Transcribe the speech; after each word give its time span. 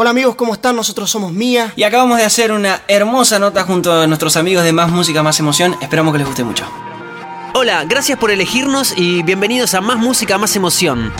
Hola 0.00 0.10
amigos, 0.10 0.36
¿cómo 0.36 0.54
están? 0.54 0.76
Nosotros 0.76 1.10
somos 1.10 1.32
Mía. 1.32 1.72
Y 1.74 1.82
acabamos 1.82 2.18
de 2.18 2.24
hacer 2.24 2.52
una 2.52 2.82
hermosa 2.86 3.40
nota 3.40 3.64
junto 3.64 3.92
a 3.92 4.06
nuestros 4.06 4.36
amigos 4.36 4.62
de 4.62 4.72
Más 4.72 4.92
Música, 4.92 5.24
Más 5.24 5.40
Emoción. 5.40 5.74
Esperamos 5.82 6.12
que 6.12 6.18
les 6.18 6.26
guste 6.28 6.44
mucho. 6.44 6.64
Hola, 7.54 7.84
gracias 7.84 8.16
por 8.16 8.30
elegirnos 8.30 8.94
y 8.96 9.24
bienvenidos 9.24 9.74
a 9.74 9.80
Más 9.80 9.98
Música, 9.98 10.38
Más 10.38 10.54
Emoción. 10.54 11.12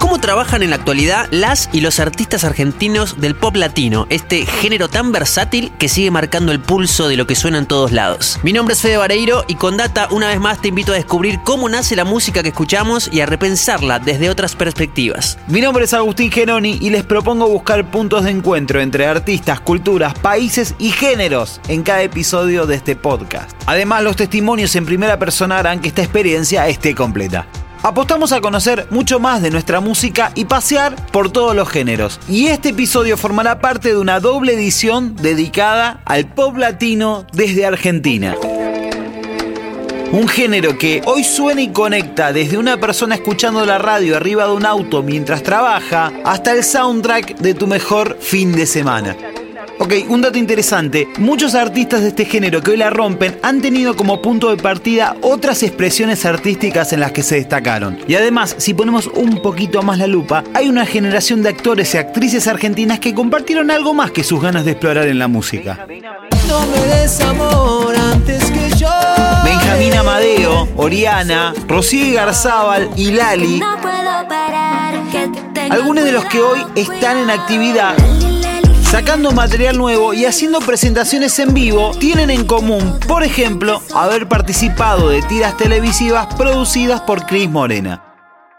¿Cómo 0.00 0.18
trabajan 0.18 0.62
en 0.62 0.70
la 0.70 0.76
actualidad 0.76 1.28
las 1.30 1.68
y 1.72 1.82
los 1.82 2.00
artistas 2.00 2.42
argentinos 2.42 3.20
del 3.20 3.36
pop 3.36 3.54
latino, 3.54 4.06
este 4.08 4.46
género 4.46 4.88
tan 4.88 5.12
versátil 5.12 5.70
que 5.78 5.90
sigue 5.90 6.10
marcando 6.10 6.52
el 6.52 6.58
pulso 6.58 7.06
de 7.06 7.18
lo 7.18 7.26
que 7.26 7.36
suena 7.36 7.58
en 7.58 7.66
todos 7.66 7.92
lados? 7.92 8.40
Mi 8.42 8.54
nombre 8.54 8.72
es 8.72 8.80
Fede 8.80 8.96
Vareiro 8.96 9.44
y 9.46 9.56
con 9.56 9.76
Data 9.76 10.08
una 10.10 10.28
vez 10.28 10.40
más 10.40 10.60
te 10.62 10.68
invito 10.68 10.92
a 10.92 10.96
descubrir 10.96 11.40
cómo 11.44 11.68
nace 11.68 11.96
la 11.96 12.04
música 12.04 12.42
que 12.42 12.48
escuchamos 12.48 13.10
y 13.12 13.20
a 13.20 13.26
repensarla 13.26 13.98
desde 13.98 14.30
otras 14.30 14.56
perspectivas. 14.56 15.38
Mi 15.48 15.60
nombre 15.60 15.84
es 15.84 15.92
Agustín 15.92 16.32
Genoni 16.32 16.78
y 16.80 16.88
les 16.88 17.04
propongo 17.04 17.46
buscar 17.46 17.90
puntos 17.90 18.24
de 18.24 18.30
encuentro 18.30 18.80
entre 18.80 19.06
artistas, 19.06 19.60
culturas, 19.60 20.14
países 20.14 20.74
y 20.78 20.92
géneros 20.92 21.60
en 21.68 21.82
cada 21.82 22.02
episodio 22.02 22.64
de 22.64 22.76
este 22.76 22.96
podcast. 22.96 23.50
Además, 23.66 24.02
los 24.02 24.16
testimonios 24.16 24.74
en 24.76 24.86
primera 24.86 25.18
persona 25.18 25.58
harán 25.58 25.80
que 25.80 25.88
esta 25.88 26.02
experiencia 26.02 26.66
esté 26.68 26.94
completa. 26.94 27.46
Apostamos 27.82 28.32
a 28.32 28.42
conocer 28.42 28.86
mucho 28.90 29.20
más 29.20 29.40
de 29.40 29.50
nuestra 29.50 29.80
música 29.80 30.32
y 30.34 30.44
pasear 30.44 30.94
por 31.12 31.32
todos 31.32 31.56
los 31.56 31.66
géneros. 31.66 32.20
Y 32.28 32.48
este 32.48 32.70
episodio 32.70 33.16
formará 33.16 33.58
parte 33.58 33.88
de 33.88 33.96
una 33.96 34.20
doble 34.20 34.52
edición 34.52 35.16
dedicada 35.16 36.02
al 36.04 36.26
pop 36.26 36.58
latino 36.58 37.24
desde 37.32 37.64
Argentina. 37.64 38.36
Un 40.12 40.28
género 40.28 40.76
que 40.76 41.00
hoy 41.06 41.24
suena 41.24 41.62
y 41.62 41.68
conecta 41.68 42.34
desde 42.34 42.58
una 42.58 42.76
persona 42.78 43.14
escuchando 43.14 43.64
la 43.64 43.78
radio 43.78 44.16
arriba 44.16 44.44
de 44.44 44.52
un 44.52 44.66
auto 44.66 45.02
mientras 45.02 45.42
trabaja 45.42 46.12
hasta 46.24 46.52
el 46.52 46.64
soundtrack 46.64 47.38
de 47.38 47.54
tu 47.54 47.66
mejor 47.66 48.18
fin 48.20 48.52
de 48.52 48.66
semana. 48.66 49.16
Ok, 49.82 49.94
un 50.10 50.20
dato 50.20 50.36
interesante. 50.36 51.08
Muchos 51.16 51.54
artistas 51.54 52.02
de 52.02 52.08
este 52.08 52.26
género 52.26 52.60
que 52.60 52.72
hoy 52.72 52.76
la 52.76 52.90
rompen 52.90 53.38
han 53.42 53.62
tenido 53.62 53.96
como 53.96 54.20
punto 54.20 54.54
de 54.54 54.62
partida 54.62 55.16
otras 55.22 55.62
expresiones 55.62 56.26
artísticas 56.26 56.92
en 56.92 57.00
las 57.00 57.12
que 57.12 57.22
se 57.22 57.36
destacaron. 57.36 57.98
Y 58.06 58.14
además, 58.14 58.54
si 58.58 58.74
ponemos 58.74 59.06
un 59.06 59.40
poquito 59.40 59.80
más 59.80 59.96
la 59.96 60.06
lupa, 60.06 60.44
hay 60.52 60.68
una 60.68 60.84
generación 60.84 61.42
de 61.42 61.48
actores 61.48 61.94
y 61.94 61.96
actrices 61.96 62.46
argentinas 62.46 63.00
que 63.00 63.14
compartieron 63.14 63.70
algo 63.70 63.94
más 63.94 64.10
que 64.10 64.22
sus 64.22 64.42
ganas 64.42 64.66
de 64.66 64.72
explorar 64.72 65.08
en 65.08 65.18
la 65.18 65.28
música. 65.28 65.86
Benjamín 69.44 69.94
Amadeo, 69.94 70.68
Oriana, 70.76 71.54
Rocío 71.66 72.16
Garzábal 72.16 72.90
y 72.96 73.12
Lali. 73.12 73.62
Algunos 75.70 76.04
de 76.04 76.12
los 76.12 76.26
que 76.26 76.38
hoy 76.38 76.60
están 76.76 77.16
en 77.16 77.30
actividad 77.30 77.96
sacando 78.90 79.30
material 79.30 79.78
nuevo 79.78 80.12
y 80.14 80.24
haciendo 80.24 80.58
presentaciones 80.58 81.38
en 81.38 81.54
vivo, 81.54 81.92
tienen 82.00 82.28
en 82.28 82.44
común, 82.44 82.98
por 83.06 83.22
ejemplo, 83.22 83.80
haber 83.94 84.28
participado 84.28 85.10
de 85.10 85.22
tiras 85.22 85.56
televisivas 85.56 86.26
producidas 86.34 87.00
por 87.02 87.24
Cris 87.24 87.48
Morena. 87.48 88.02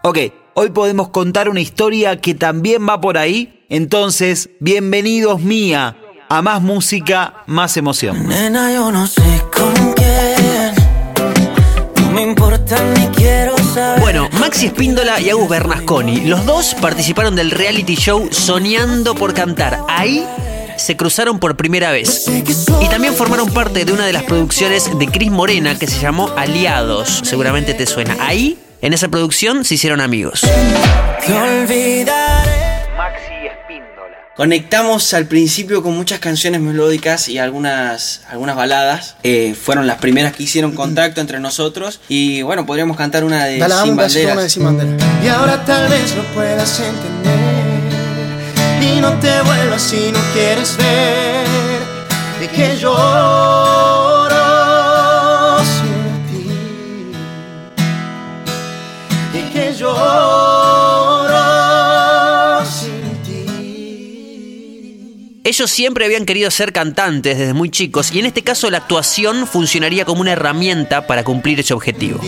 Ok, 0.03 0.19
hoy 0.53 0.69
podemos 0.69 1.09
contar 1.09 1.49
una 1.49 1.59
historia 1.59 2.21
que 2.21 2.33
también 2.33 2.87
va 2.87 3.01
por 3.01 3.17
ahí, 3.17 3.65
entonces, 3.67 4.49
bienvenidos 4.61 5.41
mía 5.41 5.97
a 6.29 6.41
más 6.41 6.61
música, 6.61 7.43
más 7.45 7.75
emoción. 7.75 8.25
Bueno, 13.99 14.29
Maxi 14.39 14.67
Espíndola 14.67 15.19
y 15.19 15.29
Agus 15.29 15.49
Bernasconi, 15.49 16.21
los 16.25 16.45
dos 16.45 16.75
participaron 16.81 17.35
del 17.35 17.51
reality 17.51 17.95
show 17.95 18.27
Soñando 18.31 19.15
por 19.15 19.33
Cantar. 19.33 19.79
Ahí 19.87 20.25
se 20.77 20.97
cruzaron 20.97 21.39
por 21.39 21.55
primera 21.55 21.91
vez. 21.91 22.27
Y 22.27 22.89
también 22.89 23.13
formaron 23.13 23.51
parte 23.51 23.85
de 23.85 23.93
una 23.93 24.05
de 24.05 24.13
las 24.13 24.23
producciones 24.23 24.97
de 24.97 25.07
Cris 25.07 25.31
Morena 25.31 25.77
que 25.77 25.87
se 25.87 25.99
llamó 25.99 26.29
Aliados. 26.35 27.21
Seguramente 27.23 27.73
te 27.73 27.85
suena. 27.85 28.17
Ahí, 28.19 28.57
en 28.81 28.93
esa 28.93 29.07
producción, 29.07 29.63
se 29.63 29.75
hicieron 29.75 30.01
amigos. 30.01 30.41
Te 31.25 31.33
olvidaré. 31.33 32.60
Conectamos 34.41 35.13
al 35.13 35.27
principio 35.27 35.83
con 35.83 35.95
muchas 35.95 36.17
canciones 36.17 36.61
melódicas 36.61 37.29
y 37.29 37.37
algunas, 37.37 38.21
algunas 38.27 38.55
baladas. 38.55 39.15
Eh, 39.21 39.53
fueron 39.53 39.85
las 39.85 39.99
primeras 39.99 40.35
que 40.35 40.41
hicieron 40.41 40.71
contacto 40.71 41.21
entre 41.21 41.39
nosotros. 41.39 41.99
Y 42.09 42.41
bueno, 42.41 42.65
podríamos 42.65 42.97
cantar 42.97 43.23
una 43.23 43.45
de 43.45 43.59
Dale, 43.59 43.75
Sin 43.83 43.95
Banderas. 43.95 44.33
una 44.33 44.41
de 44.41 44.49
Sin 44.49 44.63
Bandera. 44.63 44.97
Y 45.23 45.27
ahora 45.27 45.63
tal 45.63 45.87
vez 45.89 46.15
lo 46.15 46.23
puedas 46.33 46.79
entender 46.79 47.37
Y 48.81 48.99
no 48.99 49.13
te 49.19 49.41
vuelvas 49.43 49.79
si 49.79 50.11
no 50.11 50.19
quieres 50.33 50.75
ver 50.75 51.45
De 52.39 52.47
que 52.47 52.79
lloro 52.79 53.70
Ellos 65.51 65.69
siempre 65.69 66.05
habían 66.05 66.25
querido 66.25 66.49
ser 66.49 66.71
cantantes 66.71 67.37
desde 67.37 67.53
muy 67.53 67.69
chicos 67.69 68.13
y 68.13 68.19
en 68.19 68.25
este 68.25 68.41
caso 68.41 68.69
la 68.69 68.77
actuación 68.77 69.45
funcionaría 69.45 70.05
como 70.05 70.21
una 70.21 70.31
herramienta 70.31 71.05
para 71.07 71.25
cumplir 71.25 71.59
ese 71.59 71.73
objetivo. 71.73 72.21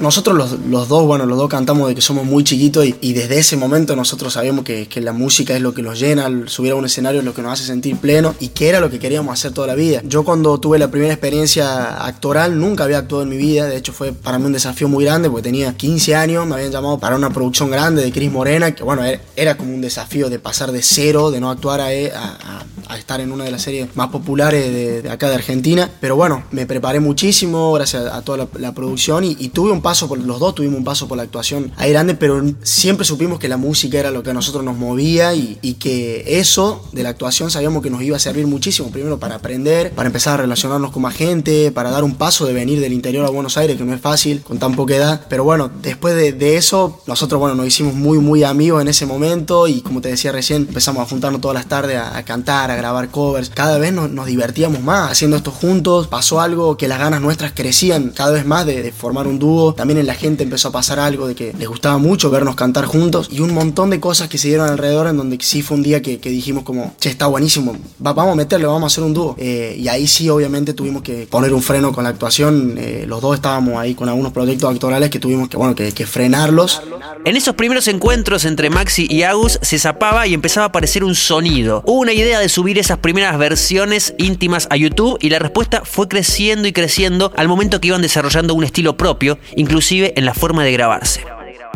Nosotros 0.00 0.36
los, 0.36 0.58
los 0.68 0.88
dos, 0.88 1.04
bueno, 1.06 1.26
los 1.26 1.36
dos 1.36 1.48
cantamos 1.48 1.86
de 1.88 1.94
que 1.94 2.00
somos 2.00 2.24
muy 2.24 2.42
chiquitos 2.42 2.86
y, 2.86 2.94
y 3.02 3.12
desde 3.12 3.38
ese 3.38 3.56
momento 3.56 3.94
nosotros 3.94 4.32
sabíamos 4.32 4.64
que, 4.64 4.88
que 4.88 5.00
la 5.00 5.12
música 5.12 5.54
es 5.54 5.60
lo 5.60 5.74
que 5.74 5.82
nos 5.82 6.00
llena, 6.00 6.28
subir 6.46 6.72
a 6.72 6.74
un 6.76 6.86
escenario 6.86 7.20
es 7.20 7.24
lo 7.26 7.34
que 7.34 7.42
nos 7.42 7.52
hace 7.52 7.64
sentir 7.66 7.96
pleno 7.98 8.34
y 8.40 8.48
que 8.48 8.68
era 8.70 8.80
lo 8.80 8.88
que 8.90 8.98
queríamos 8.98 9.32
hacer 9.34 9.52
toda 9.52 9.66
la 9.66 9.74
vida. 9.74 10.00
Yo 10.04 10.24
cuando 10.24 10.58
tuve 10.58 10.78
la 10.78 10.90
primera 10.90 11.12
experiencia 11.12 12.04
actoral 12.06 12.58
nunca 12.58 12.84
había 12.84 12.98
actuado 12.98 13.24
en 13.24 13.28
mi 13.28 13.36
vida, 13.36 13.66
de 13.66 13.76
hecho 13.76 13.92
fue 13.92 14.12
para 14.12 14.38
mí 14.38 14.46
un 14.46 14.52
desafío 14.52 14.88
muy 14.88 15.04
grande 15.04 15.28
porque 15.28 15.42
tenía 15.42 15.76
15 15.76 16.14
años, 16.14 16.46
me 16.46 16.54
habían 16.54 16.72
llamado 16.72 16.98
para 16.98 17.16
una 17.16 17.30
producción 17.30 17.70
grande 17.70 18.02
de 18.02 18.10
Cris 18.10 18.32
Morena, 18.32 18.74
que 18.74 18.82
bueno, 18.82 19.04
era, 19.04 19.20
era 19.36 19.56
como 19.56 19.74
un 19.74 19.80
desafío 19.82 20.30
de 20.30 20.38
pasar 20.38 20.72
de 20.72 20.82
cero, 20.82 21.30
de 21.30 21.40
no 21.40 21.50
actuar 21.50 21.80
a, 21.80 21.86
a- 21.88 21.88
a- 21.90 22.64
a 22.88 22.98
estar 22.98 23.20
en 23.20 23.30
una 23.30 23.44
de 23.44 23.52
las 23.52 23.62
series 23.62 23.94
más 23.94 24.08
populares 24.08 24.64
de, 24.72 25.02
de 25.02 25.10
acá 25.10 25.28
de 25.28 25.36
Argentina. 25.36 25.88
Pero 26.00 26.16
bueno, 26.16 26.42
me 26.50 26.66
preparé 26.66 26.98
muchísimo 26.98 27.72
gracias 27.72 28.06
a, 28.06 28.22
toda 28.22 28.38
la, 28.38 28.48
la 28.58 28.72
producción 28.74 29.22
y, 29.22 29.36
y 29.38 29.50
tuve 29.50 29.70
un 29.70 29.80
paso 29.90 30.06
por 30.06 30.20
los 30.20 30.38
dos, 30.38 30.54
tuvimos 30.54 30.78
un 30.78 30.84
paso 30.84 31.08
por 31.08 31.16
la 31.16 31.24
actuación 31.24 31.72
ahí 31.76 31.90
grande, 31.90 32.14
pero 32.14 32.40
siempre 32.62 33.04
supimos 33.04 33.40
que 33.40 33.48
la 33.48 33.56
música 33.56 33.98
era 33.98 34.12
lo 34.12 34.22
que 34.22 34.30
a 34.30 34.34
nosotros 34.34 34.62
nos 34.62 34.76
movía 34.76 35.34
y, 35.34 35.58
y 35.62 35.74
que 35.74 36.38
eso 36.38 36.88
de 36.92 37.02
la 37.02 37.08
actuación 37.08 37.50
sabíamos 37.50 37.82
que 37.82 37.90
nos 37.90 38.00
iba 38.00 38.16
a 38.16 38.20
servir 38.20 38.46
muchísimo. 38.46 38.92
Primero 38.92 39.18
para 39.18 39.34
aprender, 39.34 39.90
para 39.90 40.06
empezar 40.06 40.34
a 40.34 40.42
relacionarnos 40.42 40.92
con 40.92 41.02
más 41.02 41.16
gente, 41.16 41.72
para 41.72 41.90
dar 41.90 42.04
un 42.04 42.14
paso 42.14 42.46
de 42.46 42.52
venir 42.52 42.78
del 42.78 42.92
interior 42.92 43.26
a 43.26 43.30
Buenos 43.30 43.56
Aires, 43.56 43.76
que 43.76 43.82
no 43.82 43.92
es 43.92 44.00
fácil 44.00 44.42
con 44.42 44.60
tan 44.60 44.76
poca 44.76 44.94
edad. 44.94 45.26
Pero 45.28 45.42
bueno, 45.42 45.68
después 45.82 46.14
de, 46.14 46.32
de 46.32 46.56
eso, 46.56 47.02
nosotros 47.08 47.40
bueno, 47.40 47.56
nos 47.56 47.66
hicimos 47.66 47.94
muy, 47.94 48.18
muy 48.18 48.44
amigos 48.44 48.80
en 48.80 48.86
ese 48.86 49.06
momento 49.06 49.66
y 49.66 49.80
como 49.80 50.00
te 50.00 50.08
decía 50.10 50.30
recién, 50.30 50.66
empezamos 50.68 51.02
a 51.02 51.06
juntarnos 51.06 51.40
todas 51.40 51.56
las 51.56 51.66
tardes 51.66 51.96
a, 51.96 52.16
a 52.16 52.24
cantar, 52.24 52.70
a 52.70 52.76
grabar 52.76 53.08
covers. 53.08 53.50
Cada 53.50 53.78
vez 53.78 53.92
nos, 53.92 54.08
nos 54.08 54.26
divertíamos 54.26 54.82
más 54.84 55.10
haciendo 55.10 55.36
esto 55.36 55.50
juntos. 55.50 56.06
Pasó 56.06 56.40
algo 56.40 56.76
que 56.76 56.86
las 56.86 57.00
ganas 57.00 57.20
nuestras 57.20 57.50
crecían 57.50 58.12
cada 58.14 58.30
vez 58.30 58.46
más 58.46 58.66
de, 58.66 58.84
de 58.84 58.92
formar 58.92 59.26
un 59.26 59.40
dúo. 59.40 59.74
También 59.80 59.96
en 59.98 60.06
la 60.06 60.12
gente 60.14 60.44
empezó 60.44 60.68
a 60.68 60.72
pasar 60.72 60.98
algo 60.98 61.26
de 61.26 61.34
que 61.34 61.54
les 61.58 61.66
gustaba 61.66 61.96
mucho 61.96 62.28
vernos 62.30 62.54
cantar 62.54 62.84
juntos 62.84 63.30
y 63.32 63.40
un 63.40 63.54
montón 63.54 63.88
de 63.88 63.98
cosas 63.98 64.28
que 64.28 64.36
se 64.36 64.48
dieron 64.48 64.68
alrededor 64.68 65.06
en 65.06 65.16
donde 65.16 65.38
sí 65.40 65.62
fue 65.62 65.78
un 65.78 65.82
día 65.82 66.02
que, 66.02 66.18
dijimos 66.18 66.64
como, 66.64 66.92
che, 67.00 67.08
está 67.08 67.28
buenísimo, 67.28 67.74
va- 68.06 68.12
vamos 68.12 68.34
a 68.34 68.36
meterle, 68.36 68.66
vamos 68.66 68.82
a 68.82 68.86
hacer 68.88 69.04
un 69.04 69.14
dúo. 69.14 69.36
Eh, 69.38 69.74
y 69.78 69.88
ahí 69.88 70.06
sí 70.06 70.28
obviamente 70.28 70.74
tuvimos 70.74 71.00
que 71.00 71.26
poner 71.30 71.54
un 71.54 71.62
freno 71.62 71.94
con 71.94 72.04
la 72.04 72.10
actuación. 72.10 72.74
Eh, 72.76 73.04
los 73.08 73.22
dos 73.22 73.34
estábamos 73.36 73.78
ahí 73.78 73.94
con 73.94 74.06
algunos 74.10 74.32
proyectos 74.32 74.70
actorales 74.70 75.08
que 75.08 75.18
tuvimos 75.18 75.48
que, 75.48 75.56
bueno, 75.56 75.74
que, 75.74 75.92
que 75.92 76.04
frenarlos. 76.04 76.82
En 77.24 77.36
esos 77.36 77.54
primeros 77.54 77.88
encuentros 77.88 78.44
entre 78.44 78.68
Maxi 78.68 79.06
y 79.08 79.22
Agus 79.22 79.58
se 79.62 79.78
zapaba 79.78 80.26
y 80.26 80.34
empezaba 80.34 80.66
a 80.66 80.68
aparecer 80.68 81.04
un 81.04 81.14
sonido. 81.14 81.82
Hubo 81.86 82.00
una 82.00 82.12
idea 82.12 82.38
de 82.38 82.50
subir 82.50 82.78
esas 82.78 82.98
primeras 82.98 83.38
versiones 83.38 84.12
íntimas 84.18 84.66
a 84.70 84.76
YouTube 84.76 85.16
y 85.22 85.30
la 85.30 85.38
respuesta 85.38 85.82
fue 85.86 86.06
creciendo 86.06 86.68
y 86.68 86.72
creciendo 86.74 87.32
al 87.34 87.48
momento 87.48 87.80
que 87.80 87.88
iban 87.88 88.02
desarrollando 88.02 88.54
un 88.54 88.64
estilo 88.64 88.98
propio, 88.98 89.38
inclusive 89.60 90.12
en 90.16 90.24
la 90.24 90.34
forma 90.34 90.64
de 90.64 90.72
grabarse. 90.72 91.22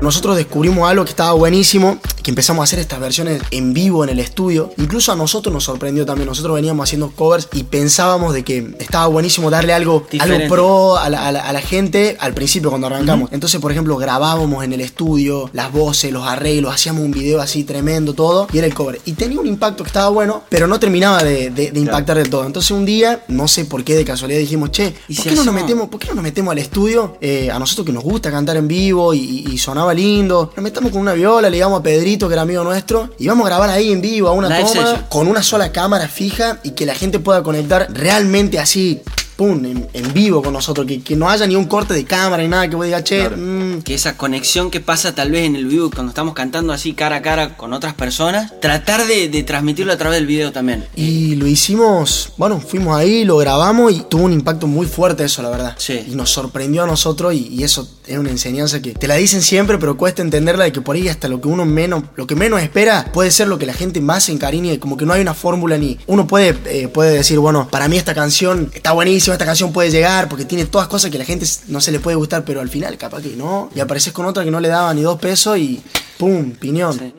Nosotros 0.02 0.36
descubrimos 0.36 0.88
algo 0.90 1.04
que 1.04 1.10
estaba 1.10 1.32
buenísimo, 1.32 1.98
que 2.22 2.30
empezamos 2.30 2.60
a 2.60 2.64
hacer 2.64 2.78
estas 2.78 3.00
versiones 3.00 3.40
en 3.50 3.72
vivo 3.72 4.02
en 4.04 4.10
el 4.10 4.18
estudio. 4.18 4.70
Incluso 4.76 5.12
a 5.12 5.16
nosotros 5.16 5.52
nos 5.52 5.64
sorprendió 5.64 6.04
también. 6.04 6.28
Nosotros 6.28 6.54
veníamos 6.54 6.84
haciendo 6.84 7.10
covers 7.12 7.48
y 7.52 7.62
pensábamos 7.62 8.34
de 8.34 8.44
que 8.44 8.74
estaba 8.80 9.06
buenísimo 9.06 9.50
darle 9.50 9.72
algo, 9.72 10.04
Diferente. 10.10 10.44
algo 10.44 10.54
pro 10.54 10.98
a 10.98 11.08
la, 11.08 11.28
a 11.28 11.32
la- 11.32 11.40
a 11.48 11.52
la 11.52 11.60
gente 11.60 12.16
al 12.20 12.34
principio 12.34 12.68
cuando 12.70 12.86
arrancamos. 12.88 13.30
Entonces, 13.32 13.60
por 13.60 13.72
ejemplo, 13.72 13.96
grabábamos 13.96 14.64
en 14.64 14.72
el 14.72 14.80
estudio 14.80 15.48
las 15.52 15.72
voces, 15.72 16.12
los 16.12 16.26
arreglos, 16.26 16.74
hacíamos 16.74 17.02
un 17.04 17.10
video 17.12 17.40
así 17.40 17.64
tremendo, 17.64 18.12
todo, 18.14 18.46
y 18.52 18.58
era 18.58 18.66
el 18.66 18.74
cover. 18.74 19.00
Y 19.06 19.12
tenía 19.12 19.38
un 19.40 19.46
impacto 19.46 19.84
que 19.84 19.88
estaba 19.88 20.08
bueno, 20.08 20.42
pero 20.50 20.66
no 20.66 20.78
terminaba 20.80 21.22
de, 21.22 21.50
de- 21.50 21.70
de 21.70 21.80
impactar 21.80 22.18
del 22.18 22.28
todo. 22.28 22.44
Entonces 22.46 22.70
un 22.72 22.84
día, 22.84 23.24
no 23.28 23.48
sé 23.48 23.64
por 23.64 23.84
qué 23.84 23.94
de 23.94 24.04
casualidad 24.04 24.40
dijimos, 24.40 24.70
che, 24.72 24.94
¿Y 25.08 25.14
¿por 25.14 25.22
si 25.24 25.30
qué, 25.30 25.36
no 25.36 25.44
nos 25.44 25.54
metemos, 25.54 25.88
¿por 25.88 26.00
qué 26.00 26.08
no 26.08 26.14
nos 26.16 26.24
metemos 26.24 26.52
al 26.52 26.58
estudio? 26.58 27.16
Eh, 27.20 27.50
a 27.50 27.58
nosotros 27.58 27.86
que 27.86 27.92
nos 27.92 28.02
gusta 28.02 28.30
cantar 28.30 28.56
en 28.56 28.68
vivo 28.68 29.14
y, 29.14 29.18
y- 29.20 29.52
y 29.52 29.58
sonaba 29.84 29.94
lindo. 29.94 30.52
Nos 30.56 30.62
metamos 30.62 30.90
con 30.90 31.00
una 31.00 31.12
viola, 31.12 31.50
le 31.50 31.56
digamos 31.56 31.80
a 31.80 31.82
Pedrito, 31.82 32.26
que 32.28 32.34
era 32.34 32.42
amigo 32.42 32.64
nuestro, 32.64 33.10
y 33.18 33.28
vamos 33.28 33.44
a 33.46 33.50
grabar 33.50 33.70
ahí 33.70 33.92
en 33.92 34.00
vivo, 34.00 34.28
a 34.28 34.32
una 34.32 34.48
Live 34.48 34.60
toma, 34.68 34.72
session. 34.72 35.06
con 35.10 35.28
una 35.28 35.42
sola 35.42 35.72
cámara 35.72 36.08
fija 36.08 36.58
y 36.62 36.70
que 36.70 36.86
la 36.86 36.94
gente 36.94 37.18
pueda 37.18 37.42
conectar 37.42 37.88
realmente 37.92 38.58
así. 38.58 39.02
Pum, 39.36 39.64
en, 39.64 39.88
en 39.92 40.12
vivo 40.12 40.42
con 40.42 40.52
nosotros, 40.52 40.86
que, 40.86 41.02
que 41.02 41.16
no 41.16 41.28
haya 41.28 41.46
ni 41.46 41.56
un 41.56 41.64
corte 41.64 41.94
de 41.94 42.04
cámara 42.04 42.42
ni 42.42 42.48
nada 42.48 42.68
que 42.68 42.76
vos 42.76 42.84
digas, 42.84 43.04
che, 43.04 43.28
mm, 43.28 43.82
que 43.82 43.94
esa 43.94 44.16
conexión 44.16 44.70
que 44.70 44.80
pasa 44.80 45.14
tal 45.14 45.30
vez 45.30 45.44
en 45.44 45.56
el 45.56 45.66
vivo 45.66 45.90
cuando 45.90 46.10
estamos 46.10 46.34
cantando 46.34 46.72
así 46.72 46.92
cara 46.94 47.16
a 47.16 47.22
cara 47.22 47.56
con 47.56 47.72
otras 47.72 47.94
personas, 47.94 48.52
tratar 48.60 49.06
de, 49.06 49.28
de 49.28 49.42
transmitirlo 49.42 49.92
a 49.92 49.96
través 49.96 50.18
del 50.18 50.26
video 50.26 50.52
también. 50.52 50.84
Y 50.94 51.34
lo 51.36 51.46
hicimos, 51.46 52.32
bueno, 52.36 52.60
fuimos 52.60 52.96
ahí, 52.96 53.24
lo 53.24 53.36
grabamos 53.38 53.92
y 53.92 54.00
tuvo 54.08 54.24
un 54.24 54.32
impacto 54.32 54.66
muy 54.66 54.86
fuerte 54.86 55.24
eso, 55.24 55.42
la 55.42 55.50
verdad. 55.50 55.74
Sí. 55.78 56.04
Y 56.08 56.14
nos 56.14 56.30
sorprendió 56.30 56.84
a 56.84 56.86
nosotros 56.86 57.34
y, 57.34 57.48
y 57.48 57.64
eso 57.64 57.88
es 58.06 58.18
una 58.18 58.30
enseñanza 58.30 58.80
que 58.82 58.92
te 58.92 59.08
la 59.08 59.16
dicen 59.16 59.42
siempre, 59.42 59.78
pero 59.78 59.96
cuesta 59.96 60.22
entenderla 60.22 60.64
de 60.64 60.72
que 60.72 60.80
por 60.80 60.96
ahí 60.96 61.08
hasta 61.08 61.28
lo 61.28 61.40
que 61.40 61.48
uno 61.48 61.64
menos, 61.64 62.04
lo 62.16 62.26
que 62.26 62.34
menos 62.34 62.60
espera 62.60 63.10
puede 63.12 63.30
ser 63.30 63.48
lo 63.48 63.58
que 63.58 63.66
la 63.66 63.72
gente 63.72 64.00
más 64.00 64.24
se 64.24 64.32
encariñe, 64.32 64.78
como 64.78 64.96
que 64.96 65.06
no 65.06 65.12
hay 65.12 65.22
una 65.22 65.34
fórmula 65.34 65.78
ni 65.78 65.98
uno 66.06 66.26
puede, 66.26 66.56
eh, 66.66 66.88
puede 66.88 67.12
decir, 67.14 67.38
bueno, 67.38 67.68
para 67.70 67.88
mí 67.88 67.96
esta 67.96 68.14
canción 68.14 68.70
está 68.74 68.92
buenísima, 68.92 69.23
esta 69.32 69.44
canción 69.44 69.72
puede 69.72 69.90
llegar 69.90 70.28
porque 70.28 70.44
tiene 70.44 70.66
todas 70.66 70.88
cosas 70.88 71.10
que 71.10 71.18
la 71.18 71.24
gente 71.24 71.46
no 71.68 71.80
se 71.80 71.92
le 71.92 72.00
puede 72.00 72.16
gustar, 72.16 72.44
pero 72.44 72.60
al 72.60 72.68
final 72.68 72.96
capaz 72.98 73.22
que 73.22 73.36
no, 73.36 73.70
y 73.74 73.80
apareces 73.80 74.12
con 74.12 74.26
otra 74.26 74.44
que 74.44 74.50
no 74.50 74.60
le 74.60 74.68
daba 74.68 74.92
ni 74.92 75.02
dos 75.02 75.18
pesos 75.18 75.58
y 75.58 75.82
pum, 76.18 76.52
piñón. 76.52 77.14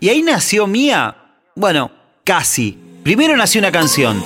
Y 0.00 0.08
ahí 0.08 0.22
nació 0.22 0.66
Mía. 0.66 1.16
Bueno, 1.56 1.90
casi. 2.24 2.78
Primero 3.02 3.36
nació 3.36 3.60
una 3.60 3.72
canción. 3.72 4.22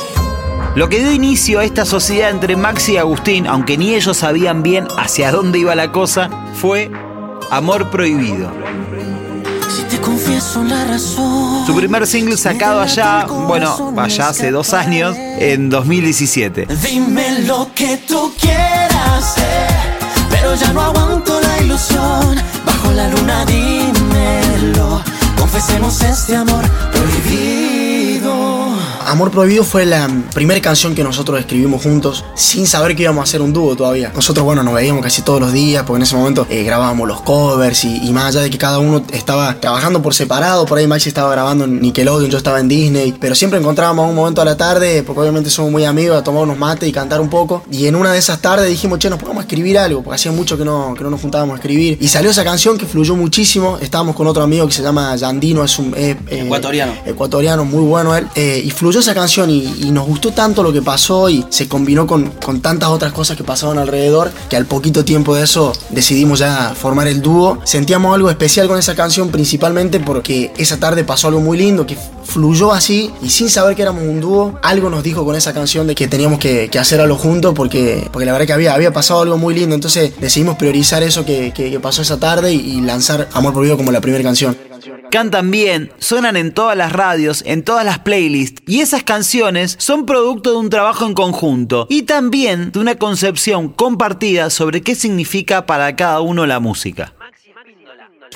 Lo 0.77 0.89
que 0.89 0.99
dio 0.99 1.13
inicio 1.13 1.61
a 1.61 1.65
esta 1.65 1.85
sociedad 1.85 2.31
entre 2.31 2.57
Maxi 2.57 2.95
y 2.95 2.97
Agustín, 2.97 3.47
aunque 3.47 3.79
ni 3.79 3.95
ellos 3.95 4.17
sabían 4.17 4.63
bien 4.63 4.87
hacia 4.99 5.31
dónde 5.31 5.61
iba 5.61 5.75
la 5.75 5.93
cosa, 5.93 6.31
fue 6.55 6.91
Amor 7.51 7.91
Prohibido. 7.91 8.51
Su 11.67 11.75
primer 11.75 12.07
single 12.07 12.37
sacado 12.37 12.81
allá, 12.81 13.25
bueno, 13.27 13.95
allá 13.97 14.29
hace 14.29 14.51
dos 14.51 14.75
años, 14.75 15.17
en 15.17 15.71
2017. 15.71 16.67
Dime 16.83 17.41
lo 17.41 17.71
que 17.75 17.97
tú 18.07 18.33
quieras, 18.39 19.35
eh, 19.39 19.67
pero 20.29 20.55
ya 20.57 20.73
no 20.75 20.83
aguanto 20.83 21.41
la 21.41 21.63
ilusión. 21.63 22.37
Bajo 22.67 22.93
la 22.93 23.09
luna, 23.09 23.47
dímelo. 23.47 25.03
Confesemos 25.39 26.03
este 26.03 26.37
amor 26.37 26.65
prohibido. 26.93 27.74
Amor 29.15 29.31
Prohibido 29.31 29.63
fue 29.63 29.87
la 29.87 30.09
primera 30.35 30.61
canción 30.61 30.93
que 30.93 31.05
nosotros 31.05 31.39
escribimos 31.39 31.85
juntos 31.85 32.25
sin 32.35 32.67
saber 32.67 32.97
que 32.97 33.05
íbamos 33.05 33.21
a 33.21 33.23
hacer 33.23 33.43
un 33.43 33.53
dúo 33.53 33.77
todavía. 33.77 34.11
Nosotros, 34.13 34.45
bueno, 34.45 34.65
nos 34.65 34.75
veíamos 34.75 35.05
casi 35.05 35.23
todos 35.23 35.41
los 35.41 35.53
días 35.53 35.85
porque 35.87 35.99
en 35.99 36.03
ese 36.03 36.17
momento 36.17 36.49
eh, 36.51 36.65
grabábamos 36.65 37.07
los 37.07 37.21
covers 37.21 37.85
y, 37.85 38.09
y 38.09 38.11
más 38.13 38.25
allá 38.25 38.41
de 38.41 38.51
que 38.51 38.59
cada 38.59 38.81
uno 38.81 39.05
estaba 39.13 39.61
trabajando 39.61 40.03
por 40.03 40.15
separado, 40.15 40.67
por 40.67 40.79
ahí 40.79 40.89
Maxi 40.89 41.11
estaba 41.11 41.31
grabando 41.31 41.65
en 41.65 41.81
Nickelodeon, 41.81 42.29
yo 42.29 42.39
estaba 42.39 42.59
en 42.59 42.67
Disney, 42.67 43.15
pero 43.21 43.37
siempre 43.37 43.61
encontrábamos 43.61 44.09
un 44.09 44.17
momento 44.17 44.43
a 44.43 44.45
la 44.45 44.57
tarde, 44.57 45.05
porque 45.05 45.21
obviamente 45.21 45.49
somos 45.49 45.71
muy 45.71 45.85
amigos, 45.85 46.19
a 46.19 46.25
tomar 46.25 46.43
unos 46.43 46.59
mates 46.59 46.89
y 46.89 46.91
cantar 46.93 47.21
un 47.21 47.31
poco. 47.31 47.63
Y 47.71 47.87
en 47.87 47.95
una 47.95 48.11
de 48.11 48.19
esas 48.19 48.41
tardes 48.41 48.69
dijimos, 48.69 48.99
che, 48.99 49.09
nos 49.11 49.21
pongamos 49.21 49.43
a 49.43 49.47
escribir 49.47 49.79
algo, 49.79 50.03
porque 50.03 50.17
hacía 50.17 50.33
mucho 50.33 50.59
que 50.59 50.65
no, 50.65 50.93
que 50.99 51.05
no 51.05 51.11
nos 51.11 51.21
juntábamos 51.21 51.53
a 51.55 51.57
escribir. 51.59 51.99
Y 52.01 52.09
salió 52.09 52.33
esa 52.33 52.43
canción 52.43 52.77
que 52.77 52.87
fluyó 52.87 53.15
muchísimo. 53.15 53.79
Estábamos 53.81 54.17
con 54.17 54.27
otro 54.27 54.43
amigo 54.43 54.67
que 54.67 54.73
se 54.73 54.83
llama 54.83 55.15
Yandino, 55.15 55.63
es 55.63 55.79
un... 55.79 55.95
eh, 55.97 56.17
eh, 56.27 56.41
Ecuatoriano. 56.47 56.95
ecuatoriano, 57.07 57.65
muy 57.65 57.85
bueno 57.85 58.17
él. 58.17 58.27
eh, 58.35 58.61
y 58.65 58.71
fluyó 58.73 59.04
esa 59.05 59.15
canción 59.15 59.51
y, 59.51 59.91
nos 59.95 60.07
gustó 60.07 60.33
tanto 60.33 60.63
lo 60.63 60.73
que 60.73 60.83
pasó 60.83 61.29
y 61.29 61.45
se 61.51 61.69
combinó 61.69 62.07
con, 62.07 62.31
con 62.45 62.61
tantas 62.61 62.89
otras 62.89 63.13
cosas 63.13 63.37
que 63.37 63.45
pasaban 63.45 63.79
alrededor 63.79 64.33
que 64.49 64.57
al 64.57 64.67
poquito 64.67 65.05
tiempo 65.05 65.35
de 65.37 65.45
eso 65.45 65.73
decidimos 65.91 66.39
ya 66.41 66.75
formar 66.75 67.07
el 67.07 67.21
dúo. 67.23 67.59
Sentíamos 67.65 68.15
algo 68.15 68.31
especial 68.31 68.67
con 68.67 68.79
esa 68.79 68.95
canción 68.95 69.29
principalmente 69.29 70.01
porque 70.01 70.53
esa 70.57 70.79
tarde 70.79 71.05
pasó 71.05 71.29
algo 71.29 71.41
muy 71.41 71.59
lindo 71.59 71.87
que 71.87 71.97
fluyó 72.25 72.73
así 72.73 73.11
y 73.23 73.29
sin 73.29 73.51
saber 73.51 73.77
que 73.77 73.83
éramos 73.83 74.03
un 74.03 74.21
dúo, 74.21 74.59
algo 74.63 74.89
nos 74.91 75.03
dijo 75.03 75.25
con 75.25 75.37
esa 75.37 75.53
canción 75.53 75.87
de 75.87 75.95
que 75.95 76.09
teníamos 76.09 76.39
que, 76.39 76.71
hacer 76.81 77.01
algo 77.01 77.17
juntos 77.17 77.53
porque, 77.55 78.09
porque 78.11 78.25
la 78.27 78.33
verdad 78.33 78.47
que 78.47 78.53
había, 78.55 78.75
había 78.75 78.93
pasado 78.93 79.21
algo 79.21 79.37
muy 79.37 79.55
lindo. 79.55 79.75
Entonces 79.75 80.13
decidimos 80.19 80.57
priorizar 80.57 81.03
eso 81.03 81.25
que, 81.25 81.53
que- 81.53 81.71
que 81.71 81.81
pasó 81.81 82.03
esa 82.03 82.19
tarde 82.19 82.53
y, 82.55 82.59
y 82.59 82.81
lanzar 82.81 83.29
Amor 83.33 83.53
Prohibido 83.53 83.77
como 83.77 83.93
la 83.93 84.01
primera 84.01 84.23
canción. 84.25 84.57
Cantan 85.11 85.51
bien, 85.51 85.93
suenan 85.99 86.37
en 86.37 86.53
todas 86.53 86.77
las 86.77 86.93
radios, 86.93 87.43
en 87.47 87.63
todas 87.63 87.85
las 87.85 88.01
playlists, 88.01 88.63
y 88.67 88.81
esas 88.81 89.03
canciones 89.03 89.77
son 89.79 90.07
producto 90.07 90.53
de 90.53 90.59
un 90.59 90.71
trabajo 90.71 91.07
en 91.07 91.15
conjunto 91.15 91.87
y 91.89 92.03
también 92.03 92.73
de 92.73 92.81
una 92.81 92.97
concepción 92.97 93.69
compartida 93.69 94.51
sobre 94.51 94.83
qué 94.83 94.95
significa 94.95 95.67
para 95.67 95.95
cada 95.97 96.21
uno 96.21 96.47
la 96.47 96.61
música. 96.61 97.15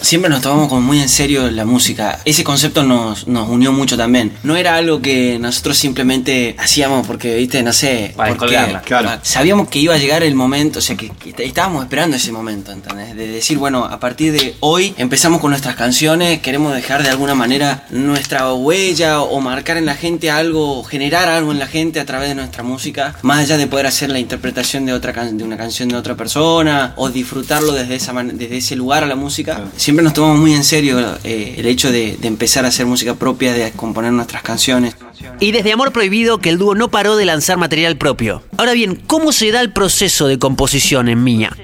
Siempre 0.00 0.30
nos 0.30 0.40
tomamos 0.42 0.68
como 0.68 0.80
muy 0.80 1.00
en 1.00 1.08
serio 1.08 1.50
la 1.50 1.64
música. 1.64 2.20
Ese 2.24 2.44
concepto 2.44 2.82
nos, 2.84 3.26
nos 3.26 3.48
unió 3.48 3.72
mucho 3.72 3.96
también. 3.96 4.32
No 4.42 4.56
era 4.56 4.76
algo 4.76 5.02
que 5.02 5.38
nosotros 5.40 5.76
simplemente 5.76 6.54
hacíamos 6.58 7.06
porque, 7.06 7.36
viste, 7.36 7.62
no 7.62 7.72
sé. 7.72 8.12
Para 8.16 8.30
porque- 8.30 8.46
colgarla, 8.46 8.80
claro. 8.82 9.10
Sabíamos 9.22 9.68
que 9.68 9.80
iba 9.80 9.94
a 9.94 9.98
llegar 9.98 10.22
el 10.22 10.34
momento, 10.34 10.78
o 10.78 10.82
sea, 10.82 10.96
que, 10.96 11.10
que 11.10 11.44
estábamos 11.44 11.82
esperando 11.84 12.16
ese 12.16 12.32
momento, 12.32 12.72
¿entendés? 12.72 13.16
De 13.16 13.26
decir, 13.26 13.58
bueno, 13.58 13.84
a 13.84 13.98
partir 14.00 14.32
de 14.32 14.54
hoy 14.60 14.94
empezamos 14.98 15.40
con 15.40 15.50
nuestras 15.50 15.74
canciones, 15.76 16.40
queremos 16.40 16.72
dejar 16.74 17.02
de 17.02 17.10
alguna 17.10 17.34
manera 17.34 17.86
nuestra 17.90 18.52
huella 18.54 19.20
o 19.20 19.40
marcar 19.40 19.76
en 19.76 19.86
la 19.86 19.94
gente 19.94 20.30
algo, 20.30 20.84
generar 20.84 21.28
algo 21.28 21.52
en 21.52 21.58
la 21.58 21.66
gente 21.66 22.00
a 22.00 22.06
través 22.06 22.28
de 22.28 22.34
nuestra 22.34 22.62
música, 22.62 23.16
más 23.22 23.40
allá 23.40 23.56
de 23.58 23.66
poder 23.66 23.86
hacer 23.86 24.10
la 24.10 24.18
interpretación 24.20 24.86
de 24.86 24.92
otra 24.92 25.12
can- 25.12 25.36
de 25.36 25.44
una 25.44 25.56
canción 25.56 25.88
de 25.88 25.96
otra 25.96 26.14
persona 26.16 26.92
o 26.96 27.10
disfrutarlo 27.10 27.72
desde 27.72 27.96
esa 27.96 28.12
desde 28.22 28.56
ese 28.58 28.76
lugar 28.76 29.02
a 29.04 29.06
la 29.06 29.16
música. 29.16 29.64
Siempre 29.88 30.04
nos 30.04 30.12
tomamos 30.12 30.40
muy 30.40 30.52
en 30.52 30.64
serio 30.64 31.00
eh, 31.24 31.54
el 31.56 31.64
hecho 31.64 31.90
de, 31.90 32.18
de 32.18 32.28
empezar 32.28 32.66
a 32.66 32.68
hacer 32.68 32.84
música 32.84 33.14
propia, 33.14 33.54
de 33.54 33.72
componer 33.72 34.12
nuestras 34.12 34.42
canciones. 34.42 34.94
Y 35.40 35.50
desde 35.50 35.72
Amor 35.72 35.92
Prohibido 35.92 36.36
que 36.42 36.50
el 36.50 36.58
dúo 36.58 36.74
no 36.74 36.90
paró 36.90 37.16
de 37.16 37.24
lanzar 37.24 37.56
material 37.56 37.96
propio. 37.96 38.42
Ahora 38.58 38.74
bien, 38.74 38.96
¿cómo 39.06 39.32
se 39.32 39.50
da 39.50 39.62
el 39.62 39.72
proceso 39.72 40.26
de 40.26 40.38
composición 40.38 41.08
en 41.08 41.24
Mía? 41.24 41.56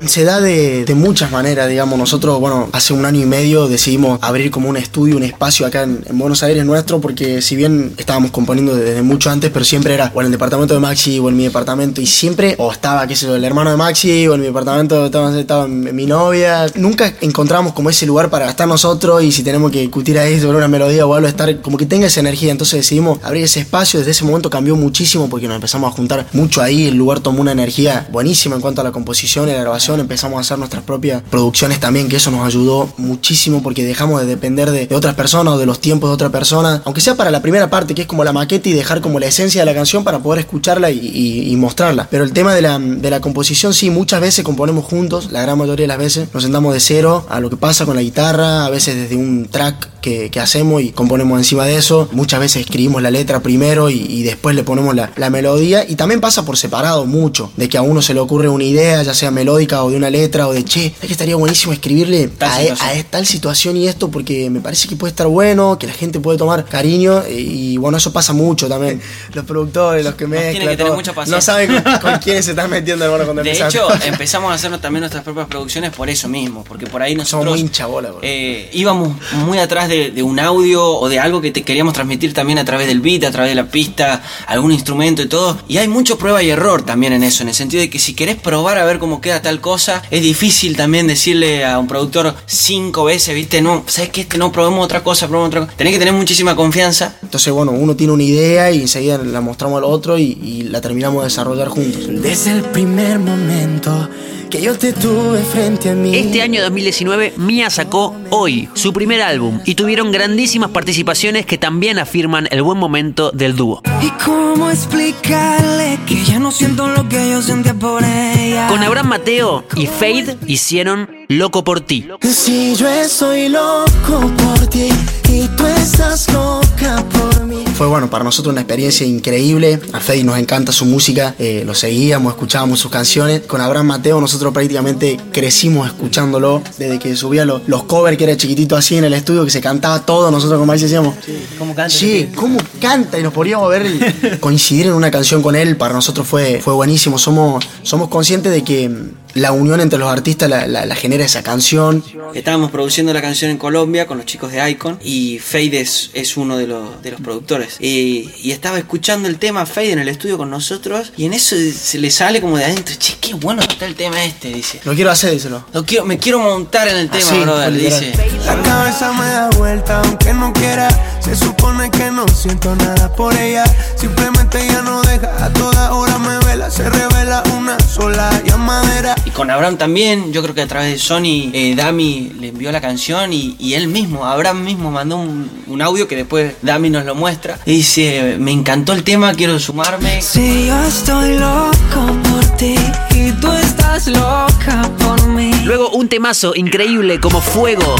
Se 0.00 0.24
da 0.24 0.40
de, 0.40 0.84
de 0.84 0.94
muchas 0.94 1.30
maneras, 1.30 1.68
digamos. 1.68 1.98
Nosotros, 1.98 2.38
bueno, 2.38 2.68
hace 2.72 2.92
un 2.92 3.04
año 3.04 3.20
y 3.20 3.26
medio 3.26 3.66
decidimos 3.66 4.18
abrir 4.22 4.50
como 4.50 4.68
un 4.68 4.76
estudio, 4.76 5.16
un 5.16 5.22
espacio 5.22 5.66
acá 5.66 5.82
en, 5.82 6.04
en 6.06 6.18
Buenos 6.18 6.42
Aires 6.42 6.64
nuestro, 6.64 7.00
porque 7.00 7.42
si 7.42 7.56
bien 7.56 7.94
estábamos 7.98 8.30
componiendo 8.30 8.76
desde 8.76 9.02
mucho 9.02 9.30
antes, 9.30 9.50
pero 9.50 9.64
siempre 9.64 9.94
era 9.94 10.12
o 10.14 10.20
en 10.20 10.26
el 10.26 10.32
departamento 10.32 10.74
de 10.74 10.80
Maxi 10.80 11.18
o 11.18 11.28
en 11.28 11.36
mi 11.36 11.44
departamento, 11.44 12.00
y 12.00 12.06
siempre, 12.06 12.54
o 12.58 12.70
estaba, 12.70 13.06
qué 13.06 13.16
sé 13.16 13.26
yo, 13.26 13.34
el 13.34 13.44
hermano 13.44 13.70
de 13.70 13.76
Maxi, 13.76 14.28
o 14.28 14.34
en 14.34 14.40
mi 14.40 14.46
departamento 14.46 15.06
estaba, 15.06 15.38
estaba 15.38 15.66
mi 15.66 15.96
mi 15.96 16.06
novia. 16.06 16.66
Nunca 16.74 17.12
encontramos 17.20 17.72
como 17.72 17.90
ese 17.90 18.06
lugar 18.06 18.28
para 18.30 18.48
estar 18.48 18.68
nosotros 18.68 19.22
y 19.24 19.32
si 19.32 19.42
tenemos 19.42 19.70
que 19.72 19.80
discutir 19.80 20.18
ahí 20.18 20.38
sobre 20.38 20.58
una 20.58 20.68
melodía 20.68 21.06
o 21.06 21.14
algo, 21.14 21.26
estar 21.26 21.60
como 21.62 21.78
que 21.78 21.86
tenga 21.86 22.06
esa 22.06 22.20
energía. 22.20 22.52
Entonces 22.52 22.80
decidimos 22.80 23.18
abrir 23.24 23.44
ese 23.44 23.60
espacio. 23.60 23.98
Desde 23.98 24.12
ese 24.12 24.24
momento 24.24 24.50
cambió 24.50 24.76
muchísimo 24.76 25.28
porque 25.28 25.48
nos 25.48 25.56
empezamos 25.56 25.90
a 25.90 25.96
juntar 25.96 26.26
mucho 26.32 26.60
ahí. 26.60 26.86
El 26.86 26.96
lugar 26.96 27.20
tomó 27.20 27.40
una 27.40 27.52
energía 27.52 28.06
buenísima 28.12 28.56
en 28.56 28.60
cuanto 28.60 28.82
a 28.82 28.84
la 28.84 28.92
composición 28.92 29.48
y 29.48 29.52
la 29.52 29.60
grabación. 29.62 29.85
Empezamos 29.94 30.38
a 30.38 30.40
hacer 30.40 30.58
nuestras 30.58 30.82
propias 30.82 31.22
producciones 31.30 31.80
también, 31.80 32.08
que 32.08 32.16
eso 32.16 32.30
nos 32.30 32.46
ayudó 32.46 32.88
muchísimo 32.96 33.62
porque 33.62 33.84
dejamos 33.84 34.20
de 34.20 34.26
depender 34.26 34.70
de, 34.70 34.94
otras 34.94 35.14
personas 35.14 35.54
o 35.54 35.58
de 35.58 35.66
los 35.66 35.80
tiempos 35.80 36.10
de 36.10 36.14
otra 36.14 36.30
persona. 36.30 36.82
Aunque 36.84 37.00
sea 37.00 37.14
para 37.14 37.30
la 37.30 37.40
primera 37.40 37.70
parte, 37.70 37.94
que 37.94 38.02
es 38.02 38.08
como 38.08 38.24
la 38.24 38.32
maqueta 38.32 38.68
y 38.68 38.72
dejar 38.72 39.00
como 39.00 39.20
la 39.20 39.26
esencia 39.26 39.62
de 39.62 39.66
la 39.66 39.74
canción 39.74 40.04
para 40.04 40.18
poder 40.18 40.40
escucharla 40.40 40.90
y, 40.90 41.54
mostrarla. 41.56 42.06
Pero 42.10 42.24
el 42.24 42.32
tema 42.32 42.54
de 42.54 42.62
la, 43.10 43.20
composición, 43.20 43.72
sí, 43.72 43.90
muchas 43.90 44.20
veces 44.20 44.44
componemos 44.44 44.84
juntos, 44.84 45.32
la 45.32 45.42
gran 45.42 45.56
mayoría 45.56 45.84
de 45.84 45.88
las 45.88 45.98
veces. 45.98 46.28
Nos 46.34 46.42
sentamos 46.42 46.74
de 46.74 46.80
cero 46.80 47.24
a 47.28 47.40
lo 47.40 47.48
que 47.48 47.56
pasa 47.56 47.86
con 47.86 47.96
la 47.96 48.02
guitarra, 48.02 48.66
a 48.66 48.70
veces 48.70 48.96
desde 48.96 49.16
un 49.16 49.48
track 49.50 49.88
que, 50.00 50.30
hacemos 50.40 50.82
y 50.82 50.90
componemos 50.90 51.38
encima 51.38 51.64
de 51.64 51.76
eso. 51.76 52.08
Muchas 52.12 52.40
veces 52.40 52.62
escribimos 52.62 53.02
la 53.02 53.10
letra 53.10 53.40
primero 53.40 53.90
y, 53.90 54.22
después 54.22 54.54
le 54.54 54.62
ponemos 54.64 54.94
la 54.94 55.30
melodía. 55.30 55.84
Y 55.88 55.96
también 55.96 56.20
pasa 56.20 56.44
por 56.44 56.56
separado 56.56 57.06
mucho, 57.06 57.50
de 57.56 57.68
que 57.68 57.78
a 57.78 57.82
uno 57.82 58.02
se 58.02 58.14
le 58.14 58.20
ocurre 58.20 58.48
una 58.48 58.64
idea, 58.64 59.02
ya 59.02 59.14
sea 59.14 59.30
melódica 59.30 59.75
música 59.76 59.84
o 59.84 59.90
de 59.90 59.96
una 59.96 60.10
letra 60.10 60.48
o 60.48 60.52
de 60.52 60.64
che, 60.64 60.86
es 60.86 61.06
que 61.06 61.12
estaría 61.12 61.36
buenísimo 61.36 61.72
escribirle 61.72 62.28
Tal 62.28 62.50
a, 62.50 62.58
situación. 62.60 62.98
a 62.98 63.02
tal 63.10 63.26
situación 63.26 63.76
y 63.76 63.88
esto 63.88 64.10
porque 64.10 64.50
me 64.50 64.60
parece 64.60 64.88
que 64.88 64.96
puede 64.96 65.10
estar 65.10 65.26
bueno, 65.26 65.78
que 65.78 65.86
la 65.86 65.92
gente 65.92 66.20
puede 66.20 66.38
tomar 66.38 66.64
cariño 66.64 67.22
eh, 67.22 67.32
y 67.40 67.76
bueno, 67.76 67.98
eso 67.98 68.12
pasa 68.12 68.32
mucho 68.32 68.68
también. 68.68 69.00
Los 69.34 69.44
productores, 69.44 70.04
los 70.04 70.14
que 70.14 70.26
mezclan, 70.26 70.52
tienen 70.52 70.68
que 70.70 70.76
tener 70.76 70.86
todo, 70.88 70.96
mucha 70.96 71.12
paciencia. 71.12 71.36
no 71.36 71.42
saben 71.42 71.82
con, 71.82 71.98
con 72.10 72.18
quiénes 72.20 72.44
se 72.44 72.50
están 72.52 72.70
metiendo, 72.70 73.04
hermano, 73.04 73.24
cuando 73.24 73.42
De 73.42 73.52
hecho, 73.52 73.86
empezamos 74.04 74.50
a 74.50 74.54
hacer 74.54 74.76
también 74.78 75.00
nuestras 75.00 75.22
propias 75.24 75.46
producciones 75.46 75.90
por 75.92 76.08
eso 76.10 76.28
mismo, 76.28 76.64
porque 76.64 76.86
por 76.86 77.02
ahí 77.02 77.14
nosotros 77.14 77.52
muy 77.52 77.60
hinchabola, 77.60 78.08
boludo. 78.10 78.22
eh, 78.24 78.70
íbamos 78.72 79.16
muy 79.46 79.58
atrás 79.58 79.88
de, 79.88 80.10
de 80.10 80.22
un 80.22 80.38
audio 80.40 80.84
o 80.86 81.08
de 81.08 81.18
algo 81.18 81.40
que 81.40 81.50
te 81.50 81.62
queríamos 81.62 81.94
transmitir 81.94 82.32
también 82.34 82.58
a 82.58 82.64
través 82.64 82.86
del 82.86 83.00
beat, 83.00 83.24
a 83.24 83.30
través 83.30 83.50
de 83.50 83.54
la 83.54 83.66
pista, 83.68 84.22
algún 84.46 84.72
instrumento 84.72 85.22
y 85.22 85.26
todo. 85.28 85.58
Y 85.68 85.78
hay 85.78 85.88
mucho 85.88 86.18
prueba 86.18 86.42
y 86.42 86.50
error 86.50 86.82
también 86.84 87.12
en 87.12 87.22
eso, 87.22 87.42
en 87.42 87.48
el 87.50 87.54
sentido 87.54 87.80
de 87.80 87.90
que 87.90 87.98
si 87.98 88.14
querés 88.14 88.36
probar 88.36 88.78
a 88.78 88.84
ver 88.84 88.98
cómo 88.98 89.20
queda 89.20 89.42
tal 89.42 89.60
cosa, 89.66 90.00
es 90.12 90.22
difícil 90.22 90.76
también 90.76 91.08
decirle 91.08 91.64
a 91.64 91.80
un 91.80 91.88
productor 91.88 92.36
cinco 92.46 93.02
veces, 93.02 93.34
viste, 93.34 93.60
no, 93.60 93.82
sabes 93.88 94.10
que 94.10 94.20
este 94.20 94.38
no 94.38 94.52
probemos 94.52 94.84
otra 94.84 95.02
cosa, 95.02 95.26
probemos 95.26 95.48
otra 95.48 95.60
cosa. 95.62 95.76
Tenés 95.76 95.92
que 95.92 95.98
tener 95.98 96.14
muchísima 96.14 96.54
confianza. 96.54 97.16
Entonces, 97.20 97.52
bueno, 97.52 97.72
uno 97.72 97.96
tiene 97.96 98.12
una 98.12 98.22
idea 98.22 98.70
y 98.70 98.82
enseguida 98.82 99.18
la 99.18 99.40
mostramos 99.40 99.78
al 99.78 99.84
otro 99.84 100.18
y, 100.18 100.38
y 100.40 100.62
la 100.62 100.80
terminamos 100.80 101.22
de 101.22 101.30
desarrollar 101.30 101.66
juntos. 101.66 102.06
Desde 102.08 102.52
el 102.52 102.62
primer 102.62 103.18
momento 103.18 104.08
que 104.50 104.60
yo 104.60 104.78
te 104.78 104.92
tuve 104.92 105.42
frente 105.42 105.90
a 105.90 105.94
mí. 105.94 106.16
Este 106.16 106.42
año 106.42 106.62
2019, 106.62 107.34
Mia 107.36 107.70
sacó 107.70 108.14
Hoy, 108.30 108.68
su 108.74 108.92
primer 108.92 109.22
álbum, 109.22 109.60
y 109.64 109.74
tuvieron 109.74 110.12
grandísimas 110.12 110.70
participaciones 110.70 111.46
que 111.46 111.58
también 111.58 111.98
afirman 111.98 112.48
el 112.50 112.62
buen 112.62 112.78
momento 112.78 113.30
del 113.32 113.56
dúo. 113.56 113.82
¿Y 114.02 114.10
cómo 114.24 114.70
explicarle 114.70 115.98
que 116.06 116.24
ya 116.24 116.38
no 116.38 116.50
siento 116.50 116.88
lo 116.88 117.08
que 117.08 117.30
yo 117.30 117.42
sentía 117.42 117.74
por 117.74 118.02
ella? 118.04 118.68
Con 118.68 118.82
Abraham 118.82 119.08
Mateo 119.08 119.64
y 119.76 119.86
Fade 119.86 120.36
hicieron 120.46 121.08
Loco 121.28 121.64
por 121.64 121.80
ti. 121.80 122.06
Si 122.22 122.76
yo 122.76 122.88
estoy 122.88 123.48
loco 123.48 124.30
por 124.36 124.66
ti 124.68 124.88
y 125.28 125.48
tú 125.56 125.66
estás 125.66 126.32
loca 126.32 127.04
por. 127.10 127.35
Fue 127.76 127.86
bueno, 127.86 128.08
para 128.08 128.24
nosotros 128.24 128.52
una 128.52 128.62
experiencia 128.62 129.06
increíble. 129.06 129.78
A 129.92 130.00
Fede 130.00 130.24
nos 130.24 130.38
encanta 130.38 130.72
su 130.72 130.86
música, 130.86 131.34
eh, 131.38 131.62
lo 131.66 131.74
seguíamos, 131.74 132.32
escuchábamos 132.32 132.80
sus 132.80 132.90
canciones. 132.90 133.42
Con 133.42 133.60
Abraham 133.60 133.88
Mateo 133.88 134.18
nosotros 134.18 134.54
prácticamente 134.54 135.18
crecimos 135.30 135.86
escuchándolo 135.86 136.62
desde 136.78 136.98
que 136.98 137.14
subía 137.16 137.44
lo- 137.44 137.60
los 137.66 137.82
covers 137.84 138.16
que 138.16 138.24
era 138.24 138.34
chiquitito 138.34 138.76
así 138.76 138.96
en 138.96 139.04
el 139.04 139.12
estudio, 139.12 139.44
que 139.44 139.50
se 139.50 139.60
cantaba 139.60 140.06
todo, 140.06 140.30
nosotros 140.30 140.58
como 140.58 140.72
ahí 140.72 140.80
decíamos, 140.80 141.16
¿Cómo 141.58 141.74
canta? 141.74 141.90
Sí, 141.94 142.30
cómo 142.34 142.58
canta 142.80 143.18
y 143.18 143.22
nos 143.22 143.34
podíamos 143.34 143.68
ver 143.68 143.82
el- 143.82 144.40
coincidir 144.40 144.86
en 144.86 144.94
una 144.94 145.10
canción 145.10 145.42
con 145.42 145.54
él 145.54 145.76
para 145.76 145.92
nosotros 145.92 146.26
fue, 146.26 146.62
fue 146.64 146.72
buenísimo. 146.72 147.18
Somos, 147.18 147.62
somos 147.82 148.08
conscientes 148.08 148.52
de 148.52 148.64
que 148.64 148.90
la 149.36 149.52
unión 149.52 149.80
entre 149.80 149.98
los 149.98 150.10
artistas 150.10 150.48
la, 150.50 150.66
la- 150.66 150.84
la 150.86 150.94
genera 150.94 151.24
esa 151.24 151.42
canción. 151.42 152.02
Estábamos 152.34 152.70
produciendo 152.70 153.12
la 153.12 153.22
canción 153.22 153.50
en 153.50 153.58
Colombia 153.58 154.06
con 154.06 154.16
los 154.18 154.26
chicos 154.26 154.50
de 154.52 154.70
Icon 154.70 154.98
y 155.02 155.38
Fade 155.38 155.80
es, 155.80 156.10
es 156.14 156.36
uno 156.36 156.56
de 156.56 156.66
los, 156.66 157.02
de 157.02 157.10
los 157.12 157.20
productores. 157.20 157.76
Y, 157.80 158.30
y 158.42 158.50
estaba 158.52 158.78
escuchando 158.78 159.28
el 159.28 159.38
tema 159.38 159.64
Fade 159.66 159.92
en 159.92 159.98
el 160.00 160.08
estudio 160.08 160.36
con 160.38 160.50
nosotros 160.50 161.12
y 161.16 161.24
en 161.26 161.32
eso 161.34 161.56
se 161.76 161.98
le 161.98 162.10
sale 162.10 162.40
como 162.40 162.56
de 162.58 162.64
adentro, 162.64 162.94
che, 162.98 163.16
qué 163.20 163.34
bueno 163.34 163.62
que 163.62 163.72
está 163.74 163.86
el 163.86 163.94
tema 163.94 164.24
este, 164.24 164.48
dice. 164.48 164.80
Lo 164.84 164.94
quiero 164.94 165.10
hacer, 165.10 165.30
díselo. 165.32 165.64
Lo 165.72 165.84
quiero, 165.84 166.04
me 166.04 166.18
quiero 166.18 166.38
montar 166.40 166.88
en 166.88 166.96
el 166.96 167.10
tema, 167.10 167.24
Así, 167.30 167.38
brother, 167.40 167.72
dice. 167.72 168.12
La 168.44 168.60
cabeza 168.62 169.12
me 169.12 169.26
da 169.26 169.50
vuelta 169.50 170.00
aunque 170.02 170.32
no 170.32 170.52
quiera. 170.52 170.88
Se 171.20 171.34
supone 171.34 171.90
que 171.90 172.10
no 172.10 172.26
siento 172.28 172.74
nada 172.76 173.12
por 173.14 173.34
ella. 173.36 173.64
Simplemente 173.96 174.62
ella 174.62 174.82
no 174.82 175.02
deja. 175.02 175.44
A 175.44 175.52
toda 175.52 175.92
hora 175.92 176.18
me 176.18 176.38
vela. 176.46 176.70
Se 176.70 176.88
revela 176.88 177.42
una 177.58 177.78
sola 177.80 178.30
llamadera. 178.44 179.14
Y 179.26 179.30
con 179.30 179.50
Abraham 179.50 179.76
también, 179.76 180.32
yo 180.32 180.40
creo 180.40 180.54
que 180.54 180.62
a 180.62 180.66
través 180.68 180.92
de 180.92 180.98
Sony, 180.98 181.50
eh, 181.52 181.74
Dami 181.76 182.32
le 182.38 182.48
envió 182.48 182.70
la 182.70 182.80
canción 182.80 183.32
y, 183.32 183.56
y 183.58 183.74
él 183.74 183.88
mismo, 183.88 184.24
Abraham 184.24 184.62
mismo 184.62 184.92
mandó 184.92 185.16
un, 185.16 185.50
un 185.66 185.82
audio 185.82 186.06
que 186.06 186.14
después 186.14 186.54
Dami 186.62 186.90
nos 186.90 187.04
lo 187.04 187.16
muestra. 187.16 187.58
Y 187.66 187.72
dice, 187.72 188.36
me 188.38 188.52
encantó 188.52 188.92
el 188.92 189.02
tema, 189.02 189.34
quiero 189.34 189.58
sumarme. 189.58 190.22
Si 190.22 190.66
yo 190.68 190.80
estoy 190.84 191.38
loco 191.38 192.16
por 192.30 192.56
ti 192.56 192.76
y 193.14 193.32
tú 193.32 193.50
estás 193.52 194.06
loca 194.06 194.88
por 195.00 195.26
mí. 195.26 195.50
Luego 195.64 195.90
un 195.90 196.08
temazo 196.08 196.54
increíble 196.54 197.18
como 197.18 197.40
Fuego 197.40 197.96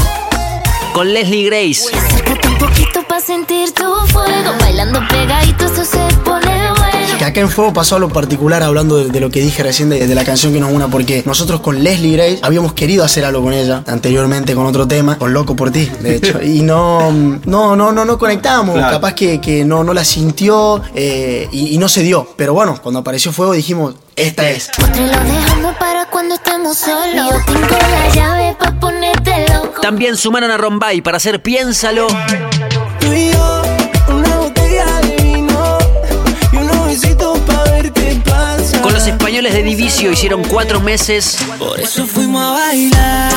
con 0.93 1.13
Leslie 1.13 1.45
Grace. 1.45 1.83
Acércate 1.93 2.47
un 2.47 2.57
poquito 2.57 3.03
para 3.07 3.21
sentir 3.21 3.71
tu 3.73 3.83
fuego. 4.07 4.53
Bailando 4.59 4.99
pegadito, 5.09 5.65
esto 5.65 5.83
se 5.83 6.15
pone 6.23 6.47
bueno. 6.47 6.47
Que 6.47 6.56
acá 7.27 7.41
en 7.41 7.49
Fuego 7.49 7.73
pasó 7.73 7.97
a 7.97 7.99
lo 7.99 8.09
particular 8.09 8.63
hablando 8.63 8.97
de, 8.97 9.09
de 9.09 9.19
lo 9.19 9.29
que 9.29 9.41
dije 9.41 9.63
recién 9.63 9.89
de, 9.89 10.07
de 10.07 10.15
la 10.15 10.23
canción 10.23 10.53
que 10.53 10.59
nos 10.59 10.71
una, 10.71 10.87
porque 10.87 11.23
nosotros 11.25 11.61
con 11.61 11.83
Leslie 11.83 12.13
Grace 12.13 12.39
habíamos 12.41 12.73
querido 12.73 13.03
hacer 13.03 13.25
algo 13.25 13.43
con 13.43 13.53
ella 13.53 13.83
anteriormente 13.87 14.55
con 14.55 14.65
otro 14.65 14.87
tema, 14.87 15.17
con 15.17 15.33
Loco 15.33 15.55
por 15.55 15.71
ti, 15.71 15.89
de 16.01 16.15
hecho, 16.15 16.41
y 16.43 16.61
no, 16.61 17.11
no, 17.11 17.75
no, 17.75 17.91
no, 17.91 18.05
no 18.05 18.17
conectamos, 18.17 18.79
capaz 18.79 19.13
que, 19.13 19.39
que 19.41 19.65
no, 19.65 19.83
no 19.83 19.93
la 19.93 20.03
sintió 20.03 20.81
eh, 20.95 21.47
y, 21.51 21.75
y 21.75 21.77
no 21.77 21.89
se 21.89 22.03
dio, 22.03 22.27
pero 22.35 22.53
bueno, 22.53 22.79
cuando 22.81 22.99
apareció 22.99 23.31
Fuego 23.31 23.53
dijimos, 23.53 23.95
esta 24.15 24.49
es. 24.49 24.71
Te 24.71 24.81
lo 24.81 25.07
dejamos 25.07 25.75
para 25.75 26.07
cuando 26.09 26.33
estemos 26.33 26.75
solos. 26.75 27.13
Yo 27.13 27.29
tengo 27.45 27.77
la 27.91 28.09
llave 28.15 28.55
para 28.57 28.79
ponerte 28.79 29.45
loco. 29.53 29.81
También 29.81 30.17
sumaron 30.17 30.49
a 30.49 30.57
Rombay 30.57 31.01
para 31.01 31.17
hacer 31.17 31.43
Piénsalo. 31.43 32.07
Tú 32.99 33.11
los 39.07 39.15
españoles 39.15 39.53
de 39.53 39.63
Divicio 39.63 40.11
hicieron 40.11 40.43
cuatro 40.43 40.81
meses. 40.81 41.37
Por 41.57 41.79
eso 41.79 42.05
fuimos 42.05 42.43
a 42.43 42.51
bailar 42.51 43.31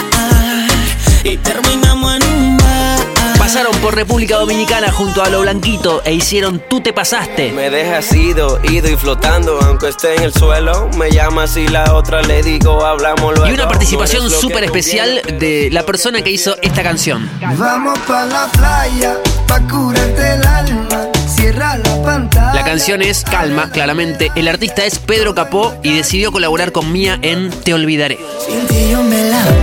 y 1.22 1.36
terminamos 1.36 2.16
en 2.16 2.28
un 2.28 2.56
bar. 2.56 2.98
Pasaron 3.38 3.72
por 3.78 3.94
República 3.94 4.36
Dominicana 4.36 4.90
junto 4.90 5.22
a 5.22 5.28
Lo 5.28 5.42
Blanquito 5.42 6.02
e 6.04 6.12
hicieron 6.12 6.62
Tú 6.68 6.80
te 6.80 6.92
pasaste. 6.92 7.52
Me 7.52 7.70
dejas 7.70 8.12
ido, 8.12 8.60
ido 8.64 8.90
y 8.90 8.96
flotando, 8.96 9.60
aunque 9.60 9.88
esté 9.88 10.16
en 10.16 10.22
el 10.22 10.32
suelo. 10.32 10.88
Me 10.96 11.10
llamas 11.10 11.56
y 11.56 11.68
la 11.68 11.94
otra 11.94 12.22
le 12.22 12.42
digo, 12.42 12.84
hablamos 12.84 13.34
luego. 13.34 13.48
Y 13.48 13.54
una 13.54 13.68
participación 13.68 14.24
No 14.24 14.30
súper 14.30 14.64
especial 14.64 15.22
de 15.38 15.68
la 15.70 15.84
persona 15.84 16.22
que 16.22 16.30
hizo 16.30 16.56
esta 16.62 16.82
canción. 16.82 17.30
Vamos 17.56 17.98
pa' 18.00 18.26
la 18.26 18.46
playa, 18.52 19.16
pa' 19.46 19.60
curarte 19.60 20.34
el 20.34 20.46
alma. 20.46 21.09
La 21.52 22.62
canción 22.64 23.02
es 23.02 23.24
Calma, 23.24 23.70
claramente. 23.70 24.30
El 24.36 24.46
artista 24.46 24.84
es 24.84 24.98
Pedro 24.98 25.34
Capó 25.34 25.74
y 25.82 25.92
decidió 25.92 26.30
colaborar 26.30 26.70
con 26.70 26.92
Mía 26.92 27.18
en 27.22 27.50
Te 27.50 27.74
Olvidaré. 27.74 28.18
Sin 28.46 28.66
ti 28.68 28.90
yo 28.90 29.02
me 29.02 29.24
la 29.24 29.59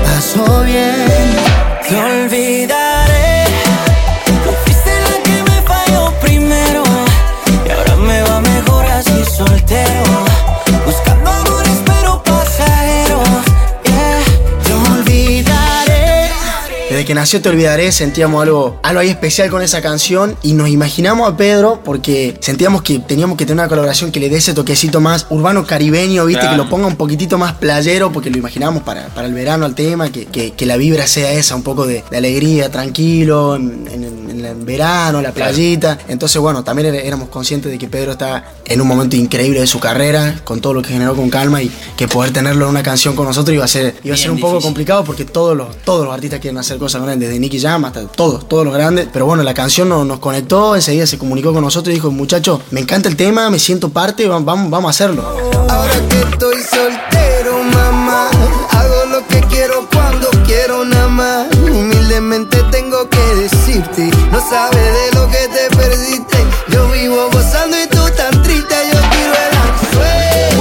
nació 17.18 17.42
Te 17.42 17.50
Olvidaré 17.50 17.92
sentíamos 17.92 18.42
algo, 18.44 18.80
algo 18.84 19.00
ahí 19.02 19.10
especial 19.10 19.50
con 19.50 19.62
esa 19.62 19.82
canción 19.82 20.36
y 20.44 20.54
nos 20.54 20.70
imaginamos 20.70 21.30
a 21.32 21.36
Pedro 21.36 21.82
porque 21.84 22.38
sentíamos 22.40 22.82
que 22.82 23.00
teníamos 23.00 23.38
que 23.38 23.46
tener 23.46 23.60
una 23.62 23.68
colaboración 23.70 24.12
que 24.12 24.20
le 24.20 24.30
dé 24.30 24.38
ese 24.38 24.54
toquecito 24.54 25.02
más 25.02 25.26
urbano 25.30 25.66
caribeño, 25.66 26.26
viste, 26.26 26.42
Claro. 26.42 26.56
que 26.56 26.64
lo 26.64 26.70
ponga 26.70 26.88
un 26.88 26.96
poquitito 26.96 27.38
más 27.38 27.54
playero 27.54 28.12
porque 28.12 28.30
lo 28.30 28.38
imaginamos 28.38 28.84
para, 28.84 29.08
para 29.08 29.28
el 29.28 29.34
verano 29.34 29.66
al 29.66 29.76
tema, 29.76 30.10
que, 30.12 30.26
que- 30.26 30.52
que 30.52 30.66
la 30.66 30.78
vibra 30.78 31.08
sea 31.08 31.32
esa, 31.34 31.56
un 31.56 31.64
poco 31.64 31.86
de, 31.86 32.04
de 32.10 32.18
alegría, 32.18 32.70
tranquilo, 32.72 33.56
en, 33.56 33.88
en- 33.92 34.30
en 34.30 34.46
el 34.46 34.56
verano, 34.64 35.22
la 35.22 35.32
playita. 35.32 35.98
Entonces, 36.08 36.40
bueno, 36.42 36.64
también 36.64 36.94
éramos 36.96 37.30
conscientes 37.30 37.72
de 37.72 37.78
que 37.78 37.88
Pedro 37.88 38.12
está 38.12 38.46
en 38.66 38.80
un 38.82 38.88
momento 38.88 39.16
increíble 39.16 39.60
de 39.60 39.68
su 39.68 39.80
carrera, 39.80 40.40
con 40.44 40.62
todo 40.62 40.74
lo 40.76 40.82
que 40.82 40.90
generó 40.90 41.16
con 41.16 41.30
calma 41.30 41.62
y 41.64 41.72
que 41.98 42.08
poder 42.08 42.32
tenerlo 42.32 42.66
en 42.66 42.72
una 42.72 42.84
canción 42.84 43.16
con 43.16 43.26
nosotros 43.26 43.56
iba 43.56 43.66
a 43.66 43.68
ser, 43.68 43.96
iba 44.04 44.14
a 44.14 44.18
ser 44.18 44.28
Bien 44.28 44.36
un 44.36 44.40
poco 44.42 44.54
difícil. 44.54 44.68
complicado 44.68 45.04
porque 45.04 45.26
todos 45.26 45.58
los, 45.58 45.76
todos 45.84 46.06
los 46.06 46.14
artistas 46.14 46.40
quieren 46.40 46.58
hacer 46.60 46.78
cosas 46.78 47.02
con 47.02 47.07
él, 47.10 47.20
desde 47.20 47.40
Nicky 47.40 47.60
Jam 47.60 47.86
hasta 47.86 48.06
todos, 48.08 48.48
todos 48.48 48.66
los 48.66 48.74
grandes. 48.74 49.08
Pero 49.12 49.26
bueno, 49.26 49.44
la 49.44 49.54
canción 49.54 49.90
no- 49.90 50.06
nos 50.06 50.20
conectó, 50.20 50.76
enseguida 50.76 51.06
se 51.08 51.18
comunicó 51.18 51.54
con 51.54 51.64
nosotros 51.64 51.92
y 51.92 51.96
dijo, 51.96 52.12
muchachos, 52.12 52.60
me 52.72 52.80
encanta 52.82 53.10
el 53.10 53.16
tema, 53.16 53.50
me 53.50 53.60
siento 53.60 53.90
parte, 53.90 54.28
va- 54.28 54.40
vamos, 54.40 54.70
vamos 54.70 54.90
a 54.90 54.92
hacerlo. 54.92 55.24
Ahora 55.70 55.94
que 56.10 56.20
estoy 56.20 56.56
soltero, 56.64 57.64
mamá, 57.74 58.30
hago 58.72 59.06
lo 59.12 59.28
que 59.28 59.42
quiero 59.50 59.88
cuando 59.92 60.30
quiero 60.46 60.86
nada 60.86 61.08
más. 61.08 61.48
Humildemente 61.58 62.58
tengo 62.72 63.10
que 63.10 63.20
decirte, 63.36 64.10
no 64.32 64.40
sabes 64.50 64.76
de 64.76 65.20
lo 65.20 65.28
que 65.28 65.48
te 65.48 65.76
perdiste. 65.76 66.27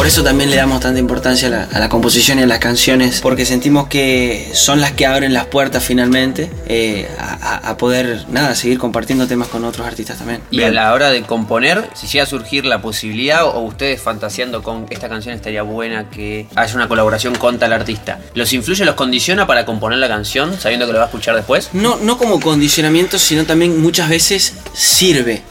Por 0.07 0.13
eso 0.13 0.23
también 0.23 0.51
le 0.51 0.57
damos 0.57 0.79
tanta 0.79 1.01
importancia 1.01 1.49
a 1.49 1.51
la, 1.51 1.63
a 1.65 1.81
la 1.81 1.89
composición 1.89 2.39
y 2.39 2.43
a 2.43 2.47
las 2.47 2.61
canciones, 2.61 3.21
porque 3.21 3.45
sentimos 3.45 3.89
que 3.89 4.53
son 4.55 4.81
las 4.81 4.93
que 4.93 5.05
abren 5.05 5.35
las 5.35 5.47
puertas 5.47 5.83
finalmente 5.83 6.49
eh, 6.69 7.09
a, 7.19 7.77
poder, 7.77 8.25
nada, 8.29 8.55
seguir 8.55 8.79
compartiendo 8.79 9.27
temas 9.27 9.49
con 9.49 9.65
otros 9.65 9.85
artistas 9.85 10.19
también. 10.19 10.43
Y 10.53 10.63
a 10.63 10.71
la 10.71 10.93
hora 10.93 11.11
de 11.11 11.23
componer, 11.23 11.91
si 11.95 12.07
llega 12.07 12.23
a 12.23 12.27
surgir 12.29 12.67
la 12.67 12.81
posibilidad 12.81 13.47
o 13.47 13.59
ustedes 13.59 14.01
fantaseando 14.01 14.63
con 14.63 14.87
esta 14.91 15.09
canción 15.09 15.35
estaría 15.35 15.63
buena 15.63 16.09
que 16.09 16.47
haya 16.55 16.75
una 16.77 16.87
colaboración 16.87 17.35
con 17.35 17.59
tal 17.59 17.73
artista, 17.73 18.21
¿los 18.35 18.53
influye, 18.53 18.85
los 18.85 18.95
condiciona 18.95 19.49
para 19.49 19.67
componer 19.67 19.99
la 19.99 20.07
canción 20.07 20.57
sabiendo 20.57 20.87
que 20.87 20.93
lo 20.93 20.99
va 20.99 21.07
a 21.07 21.09
escuchar 21.09 21.35
después? 21.35 21.71
No, 21.73 21.97
no 21.97 22.17
como 22.17 22.39
condicionamiento, 22.39 23.19
sino 23.19 23.45
también 23.45 23.83
muchas 23.83 24.09
veces 24.09 24.55
sirve. 24.73 25.43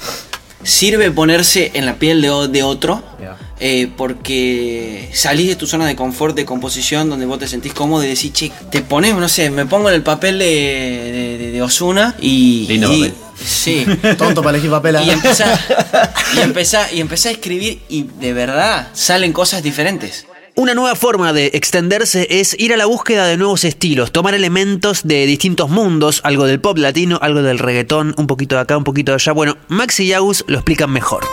Sirve 0.64 1.12
ponerse 1.12 1.72
en 1.74 1.86
la 1.86 1.96
piel 1.96 2.22
de, 2.22 2.48
de 2.48 2.64
otro. 2.64 3.04
Eh, 3.68 3.88
porque 3.98 5.10
salís 5.12 5.48
de 5.48 5.56
tu 5.56 5.66
zona 5.66 5.88
de 5.88 5.96
confort 5.96 6.36
de 6.36 6.46
composición 6.46 7.10
donde 7.10 7.26
vos 7.26 7.40
te 7.40 7.48
sentís 7.48 7.74
cómodo 7.74 8.04
y 8.04 8.08
decís, 8.08 8.32
che, 8.32 8.52
te 8.70 8.84
pones, 8.84 9.16
no 9.16 9.28
sé, 9.28 9.50
me 9.50 9.66
pongo 9.66 9.90
en 9.90 9.96
el 9.96 10.04
papel 10.04 10.38
de, 10.38 10.46
de, 10.46 11.38
de- 11.40 11.52
de 11.52 11.62
Osuna 11.64 12.16
y. 12.22 12.68
Lindo 12.68 12.94
y- 12.94 13.00
papel. 13.10 13.14
Sí. 13.44 13.86
Tonto 14.20 14.44
para 14.44 14.58
elegir 14.58 14.70
papel. 14.70 14.98
y 15.04 15.10
¿ah? 15.10 15.14
empezás, 15.14 15.60
y, 16.36 16.40
empezás, 16.42 16.94
y 16.94 17.02
empezás 17.02 17.26
a 17.26 17.32
escribir 17.32 17.82
y 17.90 18.04
de 18.04 18.34
verdad 18.34 18.90
salen 18.94 19.34
cosas 19.34 19.64
diferentes. 19.64 20.28
Una 20.54 20.76
nueva 20.76 20.96
forma 20.96 21.34
de 21.34 21.48
extenderse 21.56 22.28
es 22.30 22.56
ir 22.60 22.72
a 22.72 22.78
la 22.78 22.86
búsqueda 22.86 23.26
de 23.26 23.36
nuevos 23.36 23.64
estilos, 23.66 24.12
tomar 24.12 24.36
elementos 24.36 25.02
de 25.04 25.26
distintos 25.26 25.72
mundos, 25.72 26.22
algo 26.24 26.46
del 26.46 26.62
pop 26.62 26.78
latino, 26.78 27.18
algo 27.22 27.42
del 27.42 27.58
reggaetón, 27.58 28.14
un 28.18 28.28
poquito 28.28 28.56
de 28.56 28.62
acá, 28.62 28.78
un 28.78 28.84
poquito 28.84 29.12
de 29.12 29.16
allá. 29.16 29.32
Bueno, 29.34 29.58
Max 29.70 30.00
y 30.02 30.08
Yagus 30.08 30.46
lo 30.48 30.58
explican 30.60 30.92
mejor. 30.92 31.26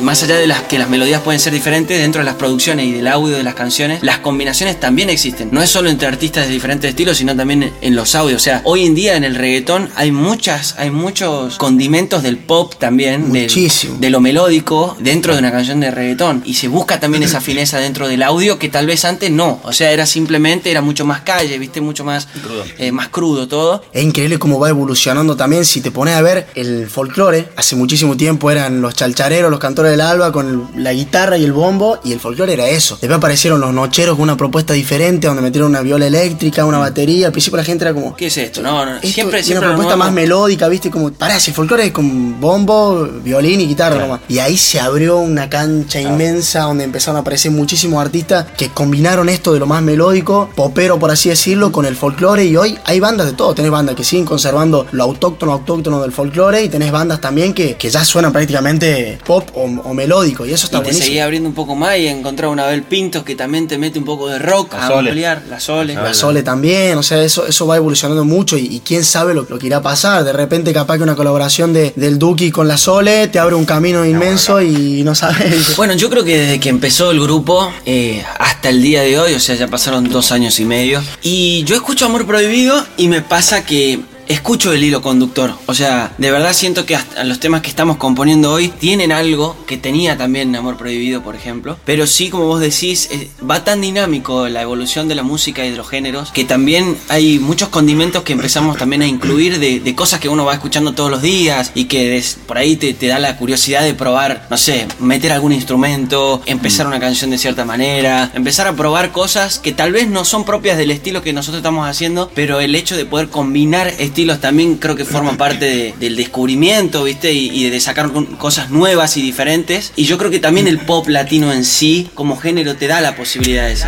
Más 0.00 0.22
allá 0.22 0.36
de 0.36 0.46
las 0.46 0.62
que 0.62 0.78
las 0.78 0.88
melodías 0.88 1.20
pueden 1.22 1.40
ser 1.40 1.52
diferentes, 1.52 1.98
dentro 1.98 2.20
de 2.20 2.24
las 2.24 2.34
producciones 2.36 2.86
y 2.86 2.92
del 2.92 3.06
audio 3.06 3.36
de 3.36 3.42
las 3.42 3.54
canciones, 3.54 4.02
las 4.02 4.18
combinaciones 4.18 4.78
también 4.80 5.10
existen. 5.10 5.48
No 5.52 5.62
es 5.62 5.70
solo 5.70 5.90
entre 5.90 6.08
artistas 6.08 6.46
de 6.46 6.52
diferentes 6.52 6.88
estilos, 6.90 7.16
sino 7.18 7.36
también 7.36 7.72
en 7.80 7.94
los 7.96 8.14
audios. 8.14 8.40
O 8.40 8.44
sea, 8.44 8.62
hoy 8.64 8.86
en 8.86 8.94
día 8.94 9.16
en 9.16 9.24
el 9.24 9.34
reggaetón 9.34 9.90
hay 9.94 10.10
muchas, 10.12 10.74
hay 10.78 10.90
muchos 10.90 11.56
condimentos 11.58 12.22
del 12.22 12.38
pop 12.38 12.74
también, 12.78 13.30
del- 13.32 13.42
Muchísimo. 13.42 13.96
de 14.00 14.10
lo 14.10 14.20
melódico 14.20 14.96
dentro 15.00 15.34
de 15.34 15.38
una 15.40 15.52
canción 15.52 15.80
de 15.80 15.90
reggaetón. 15.90 16.42
Y 16.44 16.54
se 16.54 16.68
busca 16.68 16.98
también 17.00 17.22
esa 17.22 17.40
fineza 17.40 17.78
dentro 17.78 18.08
del 18.08 18.22
audio 18.22 18.58
que 18.58 18.68
tal 18.68 18.86
vez 18.86 19.04
antes 19.04 19.30
no. 19.30 19.60
O 19.64 19.72
sea, 19.72 19.90
era 19.92 20.06
simplemente, 20.06 20.70
era 20.70 20.80
mucho 20.80 21.04
más 21.04 21.20
calle, 21.22 21.58
viste, 21.58 21.80
mucho 21.80 22.04
más 22.04 22.26
crudo, 22.42 22.64
más 22.92 23.08
crudo 23.08 23.48
todo. 23.48 23.84
Es 23.92 24.02
increíble 24.02 24.38
cómo 24.38 24.58
va 24.58 24.68
evolucionando 24.68 25.36
también. 25.36 25.64
Si 25.64 25.80
te 25.80 25.90
pones 25.90 26.14
a 26.14 26.22
ver 26.22 26.46
el 26.54 26.88
folclore, 26.88 27.48
hace 27.56 27.76
muchísimo 27.76 28.16
tiempo 28.16 28.50
eran 28.50 28.80
los 28.80 28.94
chalchareros, 28.94 29.50
los 29.50 29.60
cantores 29.60 29.89
del 29.90 30.00
alba 30.00 30.32
con 30.32 30.48
el- 30.74 30.82
la 30.82 30.92
guitarra 30.92 31.36
y 31.38 31.44
el 31.44 31.52
bombo, 31.52 31.98
y 32.04 32.12
el 32.12 32.20
folclore 32.20 32.52
era 32.52 32.68
eso. 32.68 32.96
Después 33.00 33.18
aparecieron 33.18 33.60
los 33.60 33.72
nocheros 33.72 34.14
con 34.16 34.22
una 34.24 34.36
propuesta 34.36 34.72
diferente, 34.74 35.26
donde 35.26 35.42
metieron 35.42 35.70
una 35.70 35.80
viola 35.82 36.06
eléctrica, 36.06 36.64
una 36.64 36.78
batería. 36.78 37.26
Al 37.26 37.32
principio 37.32 37.56
la 37.56 37.64
gente 37.64 37.84
era 37.84 37.94
como. 37.94 38.14
¿Qué 38.16 38.26
es 38.26 38.36
esto? 38.36 38.62
No, 38.62 38.84
no, 38.84 38.96
Esto 38.96 39.08
siempre, 39.08 39.42
siempre 39.42 39.66
una 39.66 39.76
propuesta 39.76 39.96
más 39.96 40.12
melódica, 40.12 40.68
¿viste? 40.68 40.90
Como, 40.90 41.10
pará, 41.12 41.38
si 41.40 41.50
el 41.50 41.54
folclore 41.56 41.86
es 41.86 41.92
con 41.92 42.40
bombo, 42.40 43.08
violín 43.22 43.60
y 43.60 43.66
guitarra 43.66 43.98
nomás. 43.98 44.20
Y 44.28 44.38
ahí 44.38 44.56
se 44.56 44.80
abrió 44.80 45.18
una 45.18 45.48
cancha 45.48 46.00
inmensa 46.00 46.60
donde 46.62 46.84
empezaron 46.84 47.16
a 47.16 47.20
aparecer 47.20 47.50
muchísimos 47.52 48.00
artistas 48.00 48.46
que 48.56 48.68
combinaron 48.70 49.28
esto 49.28 49.52
de 49.52 49.58
lo 49.58 49.66
más 49.66 49.82
melódico, 49.82 50.50
popero 50.54 50.98
por 50.98 51.10
así 51.10 51.28
decirlo, 51.28 51.72
con 51.72 51.84
el 51.86 51.96
folclore. 51.96 52.44
Y 52.44 52.56
hoy 52.56 52.78
hay 52.84 53.00
bandas 53.00 53.26
de 53.26 53.32
todo. 53.32 53.54
Tenés 53.54 53.70
bandas 53.70 53.94
que 53.96 54.04
siguen 54.04 54.24
conservando 54.24 54.86
lo 54.92 55.04
autóctono, 55.04 55.52
autóctono 55.52 56.00
del 56.02 56.12
folclore. 56.12 56.62
Y 56.62 56.68
tenés 56.68 56.90
bandas 56.92 57.20
también 57.20 57.52
que, 57.54 57.76
que 57.76 57.90
ya 57.90 58.04
suenan 58.04 58.32
prácticamente 58.32 59.18
pop 59.26 59.48
o, 59.54 59.64
o 59.84 59.94
melódico. 59.94 60.46
Y 60.46 60.52
eso 60.52 60.66
está 60.66 60.78
y 60.78 60.80
te 60.80 60.84
buenísimo. 60.84 61.04
seguía 61.06 61.24
abriendo 61.24 61.48
un 61.48 61.54
poco 61.54 61.74
más 61.74 61.98
y 61.98 62.06
encontrar 62.08 62.50
una 62.50 62.64
Abel 62.64 62.82
Pintos 62.82 63.22
que 63.24 63.34
también 63.34 63.68
te 63.68 63.78
mete 63.78 63.98
un 63.98 64.04
poco 64.04 64.28
de 64.28 64.38
rock 64.38 64.72
La 64.74 64.84
a 64.84 64.88
Sole. 64.88 65.10
ampliar, 65.10 65.42
la 65.48 65.60
Sole. 65.60 65.94
La 65.94 66.14
Sole 66.14 66.42
también, 66.42 66.96
o 66.98 67.02
sea, 67.02 67.22
eso, 67.22 67.46
eso 67.46 67.66
va 67.66 67.76
evolucionando 67.76 68.24
mucho 68.24 68.56
y, 68.56 68.66
y 68.66 68.80
quién 68.80 69.04
sabe 69.04 69.34
lo, 69.34 69.46
lo 69.48 69.58
que 69.58 69.66
irá 69.66 69.78
a 69.78 69.82
pasar. 69.82 70.24
De 70.24 70.32
repente, 70.32 70.72
capaz 70.72 70.96
que 70.98 71.02
una 71.02 71.16
colaboración 71.16 71.72
de, 71.72 71.92
del 71.96 72.18
Duki 72.18 72.50
con 72.50 72.68
la 72.68 72.76
Sole 72.76 73.28
te 73.28 73.38
abre 73.38 73.54
un 73.54 73.64
camino 73.64 74.04
inmenso 74.04 74.60
y 74.62 75.02
no 75.04 75.14
sabes. 75.14 75.40
Bueno, 75.76 75.94
yo 75.94 76.10
creo 76.10 76.24
que 76.24 76.36
desde 76.36 76.60
que 76.60 76.68
empezó 76.68 77.10
el 77.10 77.20
grupo 77.20 77.72
eh, 77.86 78.22
hasta 78.38 78.68
el 78.68 78.82
día 78.82 79.02
de 79.02 79.18
hoy, 79.18 79.34
o 79.34 79.40
sea, 79.40 79.54
ya 79.54 79.66
pasaron 79.68 80.08
dos 80.10 80.32
años 80.32 80.58
y 80.60 80.64
medio, 80.64 81.02
y 81.22 81.64
yo 81.64 81.74
escucho 81.74 82.06
Amor 82.06 82.26
Prohibido 82.26 82.84
y 82.96 83.08
me 83.08 83.22
pasa 83.22 83.64
que 83.64 84.00
escucho 84.30 84.72
el 84.72 84.84
hilo 84.84 85.02
conductor. 85.02 85.54
O 85.66 85.74
sea, 85.74 86.12
de 86.16 86.30
verdad 86.30 86.52
siento 86.52 86.86
que 86.86 86.94
hasta 86.94 87.24
los 87.24 87.40
temas 87.40 87.62
que 87.62 87.68
estamos 87.68 87.96
componiendo 87.96 88.52
hoy 88.52 88.68
tienen 88.68 89.10
algo 89.10 89.56
que 89.66 89.76
tenía 89.76 90.16
también 90.16 90.54
Amor 90.54 90.76
Prohibido, 90.76 91.22
por 91.22 91.34
ejemplo. 91.34 91.76
Pero 91.84 92.06
sí, 92.06 92.30
como 92.30 92.46
vos 92.46 92.60
decís, 92.60 93.08
eh, 93.10 93.28
va 93.48 93.64
tan 93.64 93.80
dinámico 93.80 94.48
la 94.48 94.62
evolución 94.62 95.08
de 95.08 95.16
la 95.16 95.24
música 95.24 95.64
y 95.66 95.70
de 95.70 95.76
los 95.76 95.88
géneros 95.88 96.30
que 96.30 96.44
también 96.44 96.96
hay 97.08 97.40
muchos 97.40 97.70
condimentos 97.70 98.22
que 98.22 98.32
empezamos 98.32 98.76
también 98.76 99.02
a 99.02 99.06
incluir 99.06 99.58
de, 99.58 99.94
cosas 99.94 100.20
que 100.20 100.28
uno 100.28 100.44
va 100.44 100.54
escuchando 100.54 100.92
todos 100.92 101.10
los 101.10 101.20
días 101.20 101.72
y 101.74 101.86
que 101.86 102.22
por 102.46 102.56
ahí 102.56 102.76
te, 102.76 102.94
te 102.94 103.08
da 103.08 103.18
la 103.18 103.36
curiosidad 103.36 103.82
de 103.82 103.92
probar, 103.92 104.46
no 104.48 104.56
sé, 104.56 104.86
meter 105.00 105.32
algún 105.32 105.52
instrumento, 105.52 106.40
empezar 106.46 106.86
una 106.86 107.00
canción 107.00 107.30
de 107.30 107.38
cierta 107.38 107.64
manera, 107.64 108.30
empezar 108.34 108.68
a 108.68 108.76
probar 108.76 109.10
cosas 109.10 109.58
que 109.58 109.72
tal 109.72 109.92
vez 109.92 110.08
no 110.08 110.24
son 110.24 110.44
propias 110.44 110.78
del 110.78 110.92
estilo 110.92 111.22
que 111.22 111.32
nosotros 111.32 111.58
estamos 111.58 111.88
haciendo, 111.88 112.30
pero 112.34 112.60
el 112.60 112.74
hecho 112.76 112.96
de 112.96 113.04
poder 113.04 113.28
combinar 113.28 113.88
estilos 113.98 114.19
también 114.38 114.76
creo 114.76 114.96
que 114.96 115.04
forma 115.04 115.36
parte 115.36 115.64
de- 115.64 115.94
del 115.98 116.16
descubrimiento, 116.16 117.04
¿viste? 117.04 117.32
Y, 117.32 117.50
y 117.50 117.70
de 117.70 117.80
sacar 117.80 118.10
cosas 118.38 118.70
nuevas 118.70 119.16
y 119.16 119.22
diferentes. 119.22 119.92
Y 119.96 120.04
yo 120.04 120.18
creo 120.18 120.30
que 120.30 120.38
también 120.38 120.66
el 120.68 120.78
pop 120.78 121.08
latino 121.08 121.52
en 121.52 121.64
sí, 121.64 122.08
como 122.14 122.36
género, 122.36 122.76
te 122.76 122.86
da 122.86 123.00
la 123.00 123.16
posibilidad 123.16 123.66
de 123.66 123.74
aquí. 123.74 123.82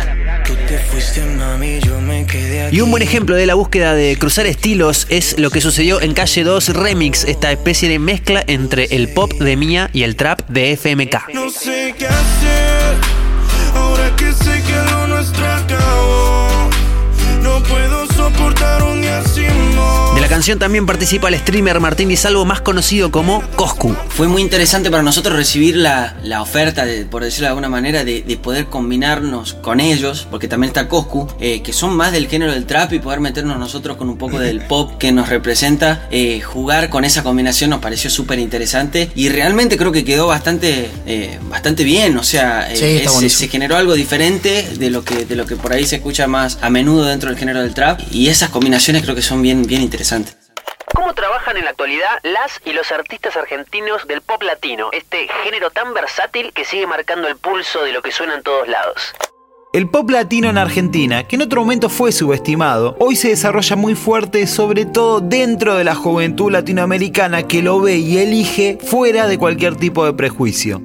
Y 2.71 2.81
un 2.81 2.91
buen 2.91 3.03
ejemplo 3.03 3.35
de 3.35 3.45
la 3.45 3.53
búsqueda 3.55 3.93
de 3.93 4.17
cruzar 4.17 4.45
estilos 4.45 5.05
es 5.09 5.37
lo 5.39 5.49
que 5.51 5.61
sucedió 5.61 6.01
en 6.01 6.13
Calle 6.13 6.43
2 6.43 6.69
Remix, 6.69 7.23
esta 7.25 7.51
especie 7.51 7.89
de 7.89 7.99
mezcla 7.99 8.43
entre 8.47 8.85
el 8.95 9.09
pop 9.09 9.31
de 9.33 9.55
Mía 9.55 9.89
y 9.93 10.03
el 10.03 10.15
trap 10.15 10.41
de 10.49 10.71
FMK. 10.75 11.33
No 11.33 11.49
sé 11.49 11.93
qué 11.97 12.07
hacer, 12.07 12.95
ahora 13.75 14.15
que 14.15 14.31
sé 14.33 14.61
que 14.65 14.91
lo 14.91 15.07
nuestro 15.07 15.45
acabó. 15.45 16.69
No 17.41 17.61
puedo 17.63 18.07
soportar 18.13 18.83
un 18.83 19.01
día 19.01 19.21
sin 19.33 19.75
vos. 19.75 20.02
Canción 20.33 20.57
también 20.57 20.87
participa 20.87 21.27
el 21.27 21.37
streamer 21.37 21.79
Martín 21.79 22.09
Di 22.09 22.17
Salvo, 22.17 22.43
más 22.43 22.59
conocido 22.59 23.11
como 23.11 23.43
Coscu. 23.55 23.95
Fue 24.09 24.27
muy 24.27 24.41
interesante 24.41 24.89
para 24.89 25.03
nosotros 25.03 25.35
recibir 25.35 25.75
la, 25.77 26.15
la 26.23 26.41
oferta, 26.41 26.85
de, 26.87 27.05
por 27.05 27.23
decirlo 27.23 27.45
de 27.45 27.49
alguna 27.49 27.69
manera, 27.69 28.03
de, 28.03 28.23
de 28.23 28.37
poder 28.37 28.65
combinarnos 28.65 29.53
con 29.53 29.79
ellos, 29.79 30.25
porque 30.31 30.47
también 30.47 30.69
está 30.69 30.87
Coscu, 30.89 31.27
eh, 31.39 31.61
que 31.61 31.71
son 31.71 31.95
más 31.95 32.13
del 32.13 32.27
género 32.27 32.51
del 32.51 32.65
trap 32.65 32.93
y 32.93 32.99
poder 32.99 33.19
meternos 33.19 33.59
nosotros 33.59 33.95
con 33.95 34.09
un 34.09 34.17
poco 34.17 34.39
del 34.39 34.61
pop 34.67 34.93
que 34.97 35.11
nos 35.11 35.29
representa. 35.29 36.07
eh, 36.09 36.41
jugar 36.41 36.89
con 36.89 37.05
esa 37.05 37.21
combinación 37.21 37.69
nos 37.69 37.79
pareció 37.79 38.09
súper 38.09 38.39
interesante 38.39 39.11
y 39.13 39.29
realmente 39.29 39.77
creo 39.77 39.91
que 39.91 40.03
quedó 40.03 40.25
bastante, 40.25 40.89
eh, 41.05 41.37
bastante 41.47 41.83
bien. 41.83 42.17
O 42.17 42.23
sea, 42.23 42.69
Sí, 42.73 42.83
es- 42.83 43.33
se 43.33 43.47
generó 43.49 43.77
algo 43.77 43.93
diferente 43.93 44.67
de 44.79 44.89
lo, 44.89 45.03
que, 45.05 45.25
de 45.25 45.35
lo 45.35 45.45
que 45.45 45.57
por 45.57 45.73
ahí 45.73 45.85
se 45.85 45.97
escucha 45.97 46.25
más 46.25 46.57
a 46.63 46.71
menudo 46.71 47.05
dentro 47.05 47.29
del 47.29 47.37
género 47.37 47.61
del 47.61 47.75
trap 47.75 48.01
y 48.11 48.29
esas 48.29 48.49
combinaciones 48.49 49.03
creo 49.03 49.13
que 49.13 49.21
son 49.21 49.39
bien, 49.43 49.61
bien 49.67 49.83
interesantes. 49.83 50.22
¿Cómo 51.53 51.57
trabajan 51.57 51.57
en 51.57 51.65
la 51.65 51.71
actualidad 51.71 52.19
las 52.23 52.61
y 52.65 52.73
los 52.73 52.91
artistas 52.91 53.37
argentinos 53.37 54.07
del 54.07 54.21
pop 54.21 54.41
latino? 54.41 54.89
Este 54.91 55.27
género 55.43 55.69
tan 55.69 55.93
versátil 55.93 56.51
que 56.51 56.65
sigue 56.65 56.87
marcando 56.87 57.27
el 57.27 57.37
pulso 57.37 57.83
de 57.83 57.91
lo 57.91 58.01
que 58.01 58.11
suena 58.11 58.35
en 58.35 58.41
todos 58.41 58.67
lados. 58.67 59.13
El 59.71 59.87
pop 59.87 60.09
latino 60.09 60.49
en 60.49 60.57
Argentina, 60.57 61.27
que 61.27 61.35
en 61.35 61.43
otro 61.43 61.61
momento 61.61 61.89
fue 61.89 62.11
subestimado, 62.11 62.95
hoy 62.99 63.15
se 63.15 63.29
desarrolla 63.29 63.75
muy 63.75 63.93
fuerte, 63.93 64.47
sobre 64.47 64.85
todo 64.85 65.19
dentro 65.19 65.75
de 65.75 65.83
la 65.83 65.93
juventud 65.93 66.51
latinoamericana 66.51 67.43
que 67.43 67.61
lo 67.61 67.79
ve 67.79 67.97
y 67.97 68.17
elige 68.17 68.79
fuera 68.81 69.27
de 69.27 69.37
cualquier 69.37 69.75
tipo 69.75 70.05
de 70.05 70.13
prejuicio. 70.13 70.81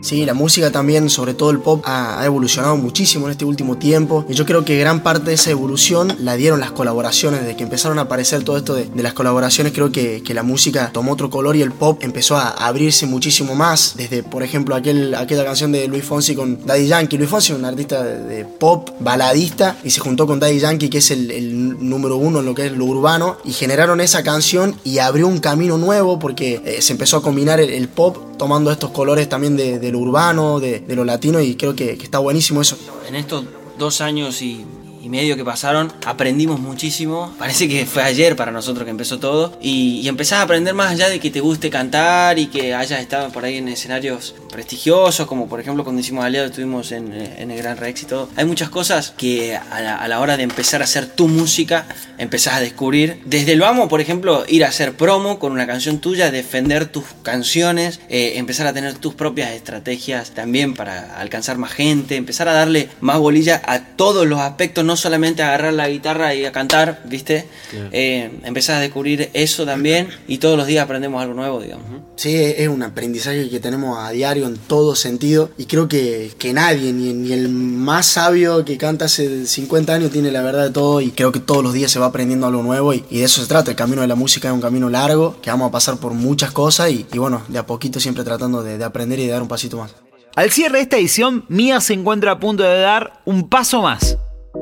Sí, 0.00 0.24
la 0.24 0.34
música 0.34 0.70
también, 0.70 1.10
sobre 1.10 1.34
todo 1.34 1.50
el 1.50 1.58
pop, 1.58 1.82
ha, 1.84 2.24
evolucionado 2.24 2.76
muchísimo 2.76 3.26
en 3.26 3.32
este 3.32 3.44
último 3.44 3.76
tiempo. 3.76 4.24
Y 4.28 4.34
yo 4.34 4.46
creo 4.46 4.64
que 4.64 4.78
gran 4.78 5.02
parte 5.02 5.26
de 5.26 5.34
esa 5.34 5.50
evolución 5.50 6.16
la 6.20 6.36
dieron 6.36 6.60
las 6.60 6.72
colaboraciones. 6.72 7.40
Desde 7.40 7.56
que 7.56 7.64
empezaron 7.64 7.98
a 7.98 8.02
aparecer 8.02 8.42
todo 8.42 8.56
esto 8.56 8.74
de, 8.74 8.88
las 9.02 9.12
colaboraciones, 9.12 9.72
creo 9.72 9.92
que, 9.92 10.22
que 10.22 10.34
la 10.34 10.42
música 10.42 10.90
tomó 10.92 11.12
otro 11.12 11.30
color 11.30 11.56
y 11.56 11.62
el 11.62 11.72
pop 11.72 11.98
empezó 12.02 12.36
a 12.36 12.48
abrirse 12.48 13.06
muchísimo 13.06 13.54
más. 13.54 13.94
Desde, 13.96 14.22
por 14.22 14.42
ejemplo, 14.42 14.74
aquel, 14.74 15.14
aquella 15.14 15.44
canción 15.44 15.72
de 15.72 15.86
Luis 15.86 16.04
Fonsi 16.04 16.34
con 16.34 16.64
Daddy 16.64 16.86
Yankee. 16.86 17.18
Luis 17.18 17.28
Fonsi 17.28 17.52
es 17.52 17.58
un 17.58 17.64
artista 17.64 18.02
de, 18.02 18.44
pop, 18.44 18.90
baladista, 19.00 19.76
y 19.84 19.90
se 19.90 20.00
juntó 20.00 20.26
con 20.26 20.40
Daddy 20.40 20.58
Yankee, 20.58 20.88
que 20.88 20.98
es 20.98 21.10
el, 21.10 21.78
número 21.88 22.16
uno 22.16 22.40
en 22.40 22.46
lo 22.46 22.54
que 22.54 22.66
es 22.66 22.72
lo 22.72 22.86
urbano. 22.86 23.36
Y 23.44 23.52
generaron 23.52 24.00
esa 24.00 24.22
canción 24.22 24.76
y 24.84 24.98
abrió 24.98 25.28
un 25.28 25.40
camino 25.40 25.76
nuevo 25.76 26.18
porque 26.18 26.62
eh, 26.64 26.82
se 26.82 26.92
empezó 26.92 27.18
a 27.18 27.22
combinar 27.22 27.60
el 27.60 27.88
pop 27.88 28.29
tomando 28.40 28.72
estos 28.72 28.90
colores 28.92 29.28
también 29.28 29.54
de, 29.54 29.92
lo 29.92 29.98
urbano, 29.98 30.60
de, 30.60 30.80
de 30.80 30.96
lo 30.96 31.04
latino, 31.04 31.42
y 31.42 31.56
creo 31.56 31.76
que, 31.76 31.98
que 31.98 32.04
está 32.04 32.20
buenísimo 32.20 32.62
eso. 32.62 32.74
En 33.06 33.14
estos 33.14 33.44
dos 33.78 34.00
años 34.00 34.40
y, 34.40 34.64
y 35.02 35.08
medio 35.08 35.36
que 35.36 35.44
pasaron, 35.44 35.92
aprendimos 36.04 36.60
muchísimo. 36.60 37.34
Parece 37.38 37.68
que 37.68 37.86
fue 37.86 38.02
ayer 38.02 38.36
para 38.36 38.52
nosotros 38.52 38.84
que 38.84 38.90
empezó 38.90 39.18
todo. 39.18 39.56
Y, 39.60 40.08
empezás 40.10 40.40
a 40.40 40.42
aprender 40.42 40.74
más 40.74 40.90
allá 40.90 41.08
de 41.08 41.20
que 41.20 41.30
te 41.30 41.40
guste 41.40 41.70
cantar 41.70 42.38
y 42.38 42.48
que 42.48 42.74
hayas 42.74 43.00
estado 43.00 43.30
por 43.30 43.44
ahí 43.44 43.58
en 43.58 43.68
escenarios 43.68 44.34
prestigiosos, 44.50 45.26
como 45.28 45.48
por 45.48 45.60
ejemplo 45.60 45.84
cuando 45.84 46.00
hicimos 46.00 46.24
Aliado 46.24 46.46
estuvimos 46.46 46.90
en, 46.90 47.12
eh, 47.12 47.36
el 47.38 47.56
Gran 47.56 47.76
Rex 47.76 48.02
y 48.02 48.06
todo. 48.06 48.28
Hay 48.34 48.44
muchas 48.44 48.70
cosas 48.70 49.14
que 49.16 49.56
a 49.56 50.08
la, 50.08 50.20
hora 50.20 50.36
de 50.36 50.42
empezar 50.42 50.80
a 50.80 50.84
hacer 50.84 51.06
tu 51.06 51.28
música, 51.28 51.86
empezás 52.18 52.54
a 52.54 52.60
descubrir. 52.60 53.22
Desde 53.24 53.52
el 53.52 53.60
vamos, 53.60 53.88
por 53.88 54.00
ejemplo, 54.00 54.44
ir 54.48 54.64
a 54.64 54.68
hacer 54.68 54.94
promo 54.94 55.38
con 55.38 55.52
una 55.52 55.66
canción 55.66 56.00
tuya, 56.00 56.30
defender 56.30 56.86
tus 56.86 57.04
canciones, 57.22 58.00
eh, 58.08 58.32
empezar 58.36 58.66
a 58.66 58.72
tener 58.72 58.94
tus 58.94 59.14
propias 59.14 59.52
estrategias 59.52 60.32
también 60.32 60.74
para 60.74 61.16
alcanzar 61.20 61.56
más 61.56 61.72
gente, 61.72 62.16
empezar 62.16 62.48
a 62.48 62.52
darle 62.52 62.88
más 63.00 63.18
bolilla 63.18 63.62
a 63.64 63.80
todos 63.96 64.26
los 64.26 64.40
aspectos, 64.40 64.84
no 64.90 64.96
solamente 64.96 65.44
a 65.44 65.50
agarrar 65.50 65.72
la 65.72 65.88
guitarra 65.88 66.34
y 66.34 66.44
a 66.44 66.50
cantar, 66.50 67.02
¿viste? 67.04 67.46
Eh, 67.92 68.28
empezás 68.42 68.78
a 68.78 68.80
descubrir 68.80 69.30
eso 69.34 69.64
también 69.64 70.08
y 70.26 70.38
todos 70.38 70.56
los 70.56 70.66
días 70.66 70.82
aprendemos 70.82 71.22
algo 71.22 71.34
nuevo, 71.34 71.60
digamos. 71.60 71.86
Sí, 72.16 72.34
es 72.34 72.66
un 72.66 72.82
aprendizaje 72.82 73.48
que 73.48 73.60
tenemos 73.60 73.96
a 74.00 74.10
diario 74.10 74.48
en 74.48 74.56
todo 74.56 74.96
sentido 74.96 75.52
y 75.56 75.66
creo 75.66 75.86
que, 75.86 76.32
que 76.40 76.52
nadie, 76.52 76.92
ni, 76.92 77.12
ni 77.12 77.32
el 77.32 77.48
más 77.50 78.06
sabio 78.06 78.64
que 78.64 78.76
canta 78.78 79.04
hace 79.04 79.46
50 79.46 79.94
años 79.94 80.10
tiene 80.10 80.32
la 80.32 80.42
verdad 80.42 80.64
de 80.64 80.70
todo 80.70 81.00
y 81.00 81.12
creo 81.12 81.30
que 81.30 81.38
todos 81.38 81.62
los 81.62 81.72
días 81.72 81.92
se 81.92 82.00
va 82.00 82.06
aprendiendo 82.06 82.48
algo 82.48 82.64
nuevo 82.64 82.92
y, 82.92 83.04
y 83.10 83.20
de 83.20 83.26
eso 83.26 83.40
se 83.40 83.46
trata. 83.46 83.70
El 83.70 83.76
camino 83.76 84.02
de 84.02 84.08
la 84.08 84.16
música 84.16 84.48
es 84.48 84.54
un 84.54 84.60
camino 84.60 84.90
largo, 84.90 85.36
que 85.40 85.50
vamos 85.50 85.68
a 85.68 85.70
pasar 85.70 85.98
por 85.98 86.14
muchas 86.14 86.50
cosas 86.50 86.90
y, 86.90 87.06
y 87.12 87.18
bueno, 87.18 87.42
de 87.46 87.60
a 87.60 87.64
poquito 87.64 88.00
siempre 88.00 88.24
tratando 88.24 88.64
de, 88.64 88.76
de 88.76 88.84
aprender 88.84 89.20
y 89.20 89.26
de 89.26 89.32
dar 89.32 89.42
un 89.42 89.48
pasito 89.48 89.76
más. 89.76 89.94
Al 90.34 90.50
cierre 90.50 90.78
de 90.78 90.82
esta 90.82 90.96
edición, 90.96 91.44
Mía 91.48 91.80
se 91.80 91.92
encuentra 91.92 92.32
a 92.32 92.40
punto 92.40 92.64
de 92.64 92.80
dar 92.80 93.20
un 93.24 93.48
paso 93.48 93.82
más. 93.82 94.16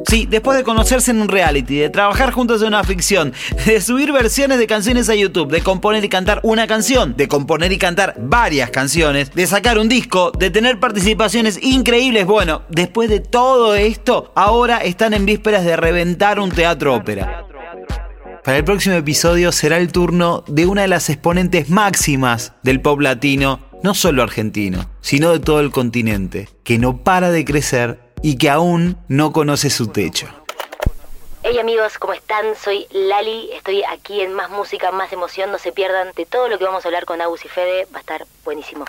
Sí, 0.06 0.26
después 0.28 0.56
de 0.56 0.64
conocerse 0.64 1.10
en 1.10 1.20
un 1.20 1.28
reality, 1.28 1.78
de 1.78 1.90
trabajar 1.90 2.30
juntos 2.32 2.60
en 2.62 2.68
una 2.68 2.84
ficción, 2.84 3.32
de 3.66 3.80
subir 3.80 4.12
versiones 4.12 4.58
de 4.58 4.66
canciones 4.66 5.08
a 5.08 5.14
YouTube, 5.14 5.50
de 5.50 5.62
componer 5.62 6.04
y 6.04 6.08
cantar 6.08 6.40
una 6.42 6.66
canción, 6.66 7.16
de 7.16 7.28
componer 7.28 7.72
y 7.72 7.78
cantar 7.78 8.14
varias 8.18 8.70
canciones, 8.70 9.32
de 9.34 9.46
sacar 9.46 9.78
un 9.78 9.88
disco, 9.88 10.30
de 10.38 10.50
tener 10.50 10.78
participaciones 10.78 11.58
increíbles, 11.62 12.26
bueno, 12.26 12.62
después 12.68 13.08
de 13.08 13.20
todo 13.20 13.74
esto, 13.74 14.32
ahora 14.34 14.78
están 14.78 15.14
en 15.14 15.26
vísperas 15.26 15.64
de 15.64 15.76
reventar 15.76 16.38
un 16.40 16.50
teatro 16.50 16.94
ópera. 16.94 17.46
Para 18.44 18.56
el 18.56 18.64
próximo 18.64 18.94
episodio 18.94 19.52
será 19.52 19.76
el 19.78 19.92
turno 19.92 20.44
de 20.46 20.66
una 20.66 20.82
de 20.82 20.88
las 20.88 21.10
exponentes 21.10 21.68
máximas 21.68 22.54
del 22.62 22.80
pop 22.80 23.00
latino, 23.00 23.60
no 23.82 23.94
solo 23.94 24.22
argentino, 24.22 24.90
sino 25.00 25.32
de 25.32 25.40
todo 25.40 25.60
el 25.60 25.70
continente, 25.70 26.48
que 26.64 26.78
no 26.78 27.02
para 27.04 27.30
de 27.30 27.44
crecer 27.44 28.07
y 28.22 28.38
que 28.38 28.50
aún 28.50 28.96
no 29.08 29.32
conoce 29.32 29.70
su 29.70 29.88
techo. 29.88 30.28
Hey 31.42 31.58
amigos, 31.58 31.98
¿cómo 31.98 32.12
están? 32.12 32.54
Soy 32.56 32.86
Lali, 32.90 33.50
estoy 33.52 33.82
aquí 33.84 34.20
en 34.20 34.34
Más 34.34 34.50
Música, 34.50 34.90
Más 34.90 35.12
Emoción, 35.12 35.50
no 35.50 35.58
se 35.58 35.72
pierdan 35.72 36.12
de 36.14 36.26
todo 36.26 36.48
lo 36.48 36.58
que 36.58 36.64
vamos 36.64 36.84
a 36.84 36.88
hablar 36.88 37.04
con 37.04 37.20
Agus 37.20 37.44
y 37.44 37.48
Fede, 37.48 37.86
va 37.94 37.98
a 37.98 38.00
estar 38.00 38.26
buenísimo. 38.44 38.84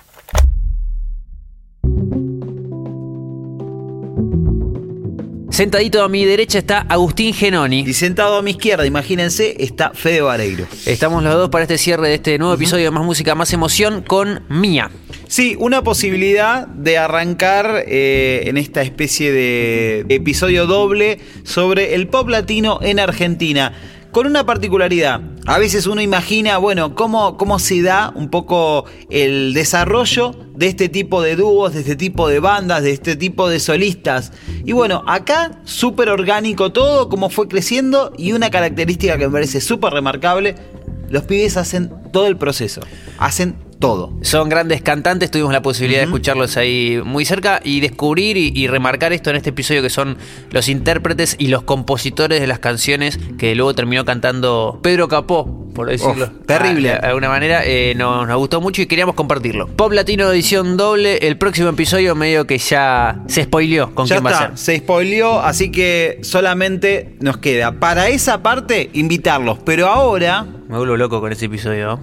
Sentadito 5.59 6.01
a 6.01 6.07
mi 6.07 6.23
derecha 6.23 6.57
está 6.57 6.85
Agustín 6.87 7.33
Genoni. 7.33 7.81
Y 7.81 7.93
sentado 7.93 8.37
a 8.37 8.41
mi 8.41 8.51
izquierda, 8.51 8.85
imagínense, 8.85 9.57
está 9.59 9.91
Fede 9.93 10.21
Vareiro. 10.21 10.65
Estamos 10.85 11.21
los 11.21 11.33
dos 11.33 11.49
para 11.49 11.63
este 11.63 11.77
cierre 11.77 12.07
de 12.07 12.13
este 12.13 12.37
nuevo 12.37 12.53
episodio 12.53 12.85
de 12.85 12.91
Más 12.91 13.03
Música, 13.03 13.35
Más 13.35 13.51
Emoción 13.51 14.01
con 14.01 14.43
Mía. 14.47 14.89
Sí, 15.27 15.57
una 15.59 15.83
posibilidad 15.83 16.65
de 16.65 16.97
arrancar 16.97 17.83
eh, 17.85 18.43
en 18.45 18.55
esta 18.55 18.83
especie 18.83 19.33
de 19.33 20.05
episodio 20.07 20.65
doble 20.65 21.19
sobre 21.43 21.93
el 21.93 22.07
pop 22.07 22.29
latino 22.29 22.79
en 22.81 22.97
Argentina. 22.97 23.73
Con 24.11 24.25
una 24.25 24.45
particularidad. 24.45 25.21
A 25.45 25.59
veces 25.59 25.85
uno 25.85 26.01
imagina, 26.01 26.57
bueno, 26.57 26.95
cómo, 26.95 27.37
cómo 27.37 27.59
se 27.59 27.81
da 27.83 28.11
un 28.15 28.29
poco 28.29 28.85
el 29.09 29.53
desarrollo 29.53 30.35
de 30.55 30.67
este 30.67 30.89
tipo 30.89 31.21
de 31.21 31.35
dúos, 31.35 31.73
de 31.73 31.81
este 31.81 31.95
tipo 31.95 32.27
de 32.27 32.39
bandas, 32.39 32.81
de 32.81 32.91
este 32.91 33.15
tipo 33.15 33.47
de 33.47 33.59
solistas. 33.59 34.33
Y 34.65 34.71
bueno, 34.71 35.03
acá 35.07 35.61
súper 35.63 36.09
orgánico 36.09 36.71
todo, 36.71 37.07
cómo 37.07 37.29
fue 37.29 37.47
creciendo 37.47 38.11
y 38.17 38.31
una 38.31 38.49
característica 38.49 39.17
que 39.17 39.27
me 39.27 39.33
parece 39.33 39.61
súper 39.61 39.93
remarcable, 39.93 40.55
los 41.09 41.23
pibes 41.23 41.57
hacen 41.57 41.91
todo 42.11 42.27
el 42.27 42.37
proceso, 42.37 42.81
hacen 43.19 43.55
todo. 43.79 44.13
Son 44.21 44.49
grandes 44.49 44.81
cantantes, 44.81 45.31
tuvimos 45.31 45.53
la 45.53 45.61
posibilidad 45.61 45.99
de 46.01 46.05
escucharlos 46.05 46.57
ahí 46.57 47.01
muy 47.03 47.25
cerca 47.25 47.61
y 47.63 47.79
descubrir 47.79 48.37
y, 48.37 48.51
y 48.53 48.67
remarcar 48.67 49.13
esto 49.13 49.29
en 49.29 49.37
este 49.37 49.51
episodio 49.51 49.81
que 49.81 49.89
son 49.89 50.17
los 50.51 50.67
intérpretes 50.67 51.35
y 51.39 51.47
los 51.47 51.63
compositores 51.63 52.41
de 52.41 52.47
las 52.47 52.59
canciones 52.59 53.17
que 53.37 53.55
luego 53.55 53.73
terminó 53.73 54.03
cantando 54.05 54.79
Pedro 54.83 55.07
Capó, 55.07 55.69
por 55.73 55.89
decirlo. 55.89 56.25
Uf, 56.25 56.45
terrible. 56.45 56.89
De 56.89 56.95
alguna 56.95 57.29
manera, 57.29 57.61
eh, 57.65 57.93
nos, 57.95 58.27
nos 58.27 58.37
gustó 58.37 58.59
mucho 58.59 58.81
y 58.81 58.85
queríamos 58.85 59.15
compartirlo. 59.15 59.67
Pop 59.67 59.93
Latino 59.93 60.29
edición 60.31 60.75
doble, 60.75 61.17
el 61.27 61.37
próximo 61.37 61.69
episodio 61.69 62.15
medio 62.15 62.45
que 62.45 62.57
ya 62.57 63.21
se 63.27 63.43
spoileó 63.45 63.95
con 63.95 64.07
ya 64.07 64.17
quién 64.17 64.27
está, 64.27 64.39
va 64.39 64.45
a 64.45 64.49
ser. 64.49 64.57
se 64.57 64.77
spoileó, 64.83 65.39
así 65.39 65.71
que 65.71 66.19
solamente 66.21 67.15
nos 67.21 67.37
queda 67.37 67.79
para 67.79 68.09
esa 68.09 68.43
parte 68.43 68.89
invitarlos. 68.93 69.59
Pero 69.63 69.87
ahora 69.87 70.45
Me 70.67 70.77
vuelvo 70.77 70.97
loco 70.97 71.21
con 71.21 71.31
ese 71.31 71.45
episodio. 71.45 71.99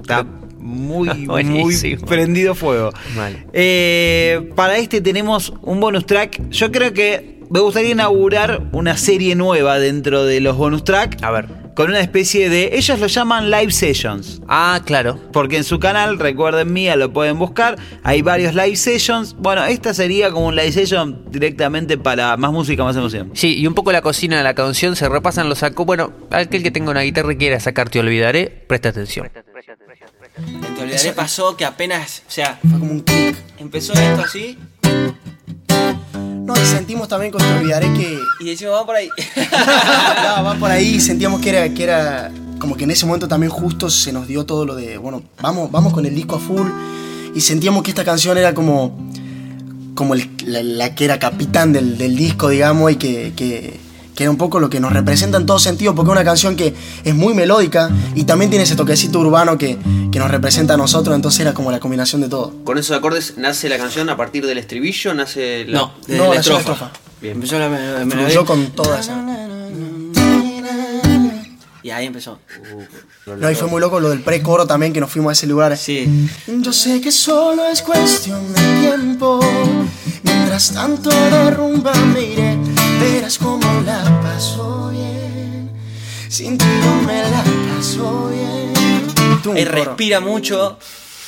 está 0.00 0.26
muy, 0.70 1.08
muy 1.14 1.26
Buenísimo. 1.26 2.06
prendido 2.06 2.54
fuego. 2.54 2.92
Mal. 3.16 3.44
Eh, 3.52 4.50
para 4.54 4.78
este 4.78 5.00
tenemos 5.00 5.52
un 5.62 5.80
bonus 5.80 6.06
track. 6.06 6.48
Yo 6.50 6.70
creo 6.72 6.92
que 6.92 7.40
me 7.50 7.60
gustaría 7.60 7.90
inaugurar 7.90 8.62
una 8.72 8.96
serie 8.96 9.34
nueva 9.34 9.78
dentro 9.78 10.24
de 10.24 10.40
los 10.40 10.56
bonus 10.56 10.84
track. 10.84 11.22
A 11.22 11.30
ver. 11.30 11.59
Con 11.74 11.88
una 11.90 12.00
especie 12.00 12.48
de. 12.48 12.70
Ellos 12.76 12.98
lo 12.98 13.06
llaman 13.06 13.50
live 13.50 13.70
sessions. 13.72 14.40
Ah, 14.48 14.80
claro. 14.84 15.18
Porque 15.32 15.56
en 15.56 15.64
su 15.64 15.78
canal, 15.78 16.18
recuerden 16.18 16.72
mía, 16.72 16.96
lo 16.96 17.12
pueden 17.12 17.38
buscar. 17.38 17.76
Hay 18.02 18.22
varios 18.22 18.54
live 18.54 18.76
sessions. 18.76 19.34
Bueno, 19.38 19.64
esta 19.64 19.94
sería 19.94 20.30
como 20.30 20.48
un 20.48 20.56
live 20.56 20.72
session 20.72 21.24
directamente 21.30 21.96
para 21.96 22.36
más 22.36 22.52
música, 22.52 22.84
más 22.84 22.96
emoción. 22.96 23.30
Sí, 23.34 23.58
y 23.58 23.66
un 23.66 23.74
poco 23.74 23.92
la 23.92 24.02
cocina 24.02 24.38
de 24.38 24.44
la 24.44 24.54
canción, 24.54 24.96
se 24.96 25.08
repasan 25.08 25.48
los 25.48 25.58
sacos. 25.58 25.86
Bueno, 25.86 26.12
aquel 26.30 26.62
que 26.62 26.70
tenga 26.70 26.90
una 26.90 27.02
guitarra 27.02 27.32
y 27.32 27.36
quiera 27.36 27.60
sacar 27.60 27.88
Te 27.88 28.00
Olvidaré, 28.00 28.46
presta 28.66 28.90
atención. 28.90 29.30
En 30.36 30.74
Te 30.74 30.82
olvidaré 30.82 31.12
pasó 31.12 31.56
que 31.56 31.64
apenas, 31.64 32.22
o 32.26 32.30
sea, 32.30 32.58
Fue 32.62 32.78
como 32.78 32.92
un 32.92 33.00
clic. 33.00 33.36
empezó 33.58 33.92
esto 33.92 34.22
así 34.22 34.58
No, 36.54 36.60
y 36.62 36.66
sentimos 36.66 37.08
también 37.08 37.30
con 37.32 37.40
Te 37.40 37.52
Olvidaré 37.52 37.92
que 37.94 38.18
y 38.40 38.44
decimos, 38.44 38.72
vamos 38.72 38.86
por 38.86 38.96
ahí. 38.96 39.08
Ya, 39.52 40.42
va 40.42 40.54
por 40.56 40.70
ahí, 40.70 41.00
sentíamos 41.00 41.40
que 41.40 41.50
era, 41.50 41.68
que 41.74 41.82
era 41.82 42.30
como 42.58 42.76
que 42.76 42.84
en 42.84 42.90
ese 42.90 43.06
momento 43.06 43.26
también 43.28 43.50
justo 43.50 43.88
se 43.88 44.12
nos 44.12 44.26
dio 44.26 44.44
todo 44.44 44.64
lo 44.66 44.74
de, 44.74 44.98
bueno, 44.98 45.22
vamos, 45.40 45.70
vamos 45.70 45.92
con 45.94 46.04
el 46.06 46.14
disco 46.14 46.36
a 46.36 46.40
full. 46.40 46.68
Y 47.34 47.40
sentíamos 47.40 47.82
que 47.82 47.90
esta 47.90 48.04
canción 48.04 48.36
era 48.36 48.52
como, 48.54 48.98
como 49.94 50.14
el- 50.14 50.28
la, 50.46 50.62
la 50.62 50.94
que 50.94 51.04
era 51.04 51.18
capitán 51.18 51.72
del, 51.72 51.96
del 51.96 52.16
disco, 52.16 52.48
digamos, 52.48 52.90
y 52.92 52.96
que, 52.96 53.32
que, 53.36 53.78
que 54.20 54.24
era 54.24 54.30
un 54.30 54.36
poco 54.36 54.60
lo 54.60 54.68
que 54.68 54.80
nos 54.80 54.92
representa 54.92 55.38
en 55.38 55.46
todo 55.46 55.58
sentido, 55.58 55.94
porque 55.94 56.10
es 56.10 56.12
una 56.12 56.24
canción 56.24 56.54
que 56.54 56.74
es 57.04 57.14
muy 57.14 57.32
melódica 57.32 57.88
y 58.14 58.24
también 58.24 58.50
tiene 58.50 58.64
ese 58.64 58.76
toquecito 58.76 59.18
urbano 59.18 59.56
que, 59.56 59.78
que 60.12 60.18
nos 60.18 60.30
representa 60.30 60.74
a 60.74 60.76
nosotros, 60.76 61.16
entonces 61.16 61.40
era 61.40 61.54
como 61.54 61.70
la 61.70 61.80
combinación 61.80 62.20
de 62.20 62.28
todo. 62.28 62.52
Con 62.64 62.76
esos 62.76 62.94
acordes 62.94 63.38
nace 63.38 63.70
la 63.70 63.78
canción 63.78 64.10
a 64.10 64.18
partir 64.18 64.44
del 64.44 64.58
estribillo, 64.58 65.14
nace 65.14 65.64
la... 65.64 65.78
No, 65.78 65.92
desde 66.06 66.18
No, 66.18 66.24
la 66.28 66.34
la 66.34 66.40
estrofa. 66.40 66.60
estrofa. 66.60 66.90
Bien. 67.22 67.32
Empezó 67.36 67.58
la, 67.58 67.70
la 67.70 68.04
melodía. 68.04 68.26
Fluyó 68.26 68.44
con 68.44 68.66
toda 68.72 69.00
esa... 69.00 69.14
Y 71.82 71.88
ahí 71.88 72.04
empezó. 72.04 72.38
No, 73.24 73.50
y 73.50 73.54
fue 73.54 73.68
muy 73.68 73.80
loco 73.80 74.00
lo 74.00 74.10
del 74.10 74.20
pre-coro 74.20 74.66
también, 74.66 74.92
que 74.92 75.00
nos 75.00 75.10
fuimos 75.10 75.30
a 75.30 75.32
ese 75.32 75.46
lugar. 75.46 75.74
Sí. 75.78 76.28
Yo 76.46 76.74
sé 76.74 77.00
que 77.00 77.10
solo 77.10 77.64
es 77.72 77.80
cuestión 77.80 78.52
de 78.52 78.80
tiempo. 78.82 79.40
Mientras 80.22 80.72
tanto 80.72 81.08
derrumba 81.08 81.94
me 82.12 82.20
iré. 82.22 82.58
Verás 83.00 83.38
cómo 83.38 83.82
la 83.86 84.20
paso 84.20 84.90
bien. 84.90 85.70
Sin 86.28 86.58
ti 86.58 86.66
no 86.84 87.02
me 87.02 87.22
la 87.22 87.42
paso 87.74 88.28
bien. 88.28 88.72
Tú, 89.42 89.52
Él 89.54 89.66
respira 89.66 90.20
mucho. 90.20 90.78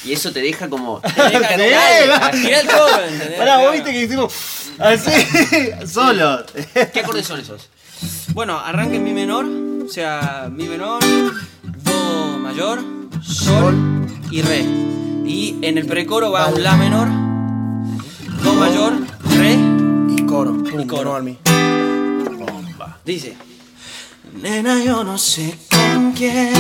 Y 0.04 0.12
eso 0.12 0.32
te 0.32 0.40
deja 0.40 0.68
como... 0.68 1.00
Te 1.00 1.08
deja 1.22 2.28
Respira 2.30 2.60
el 2.60 2.66
coro, 2.66 3.04
¿entendés? 3.08 3.38
Pará, 3.38 3.58
vos 3.58 3.72
viste 3.72 3.90
que 3.90 4.02
hicimos 4.02 4.34
así, 4.78 5.10
solo. 5.86 6.44
¿Qué 6.92 7.00
acordes 7.00 7.26
son 7.26 7.40
esos? 7.40 7.68
Bueno, 8.34 8.58
arranca 8.58 8.96
en 8.96 9.04
mi 9.04 9.12
menor, 9.12 9.46
o 9.46 9.88
sea, 9.88 10.48
mi 10.50 10.66
menor, 10.66 11.02
do 11.62 12.38
mayor, 12.38 12.82
sol 13.22 14.06
y 14.30 14.42
re. 14.42 14.60
Y 15.24 15.58
en 15.62 15.78
el 15.78 15.86
precoro 15.86 16.32
va 16.32 16.48
un 16.48 16.62
la 16.62 16.76
menor, 16.76 17.08
do 18.42 18.54
mayor, 18.54 18.94
coro. 20.32 20.52
Pum, 20.52 20.80
Y 20.80 20.86
coro. 20.86 21.14
al 21.14 21.24
mí. 21.24 21.38
dice. 23.04 23.36
Nena, 24.40 24.82
yo 24.82 25.04
no 25.04 25.18
sé 25.18 25.58
con 25.70 26.12
quién. 26.12 26.52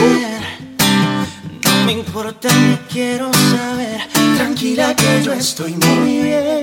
No 1.64 1.86
me 1.86 1.92
importa 1.92 2.48
ni 2.54 2.76
quiero 2.92 3.30
saber. 3.32 4.00
Tranquila 4.36 4.94
que 4.94 5.22
yo 5.24 5.32
estoy 5.32 5.72
muy 5.72 6.22
bien. 6.22 6.60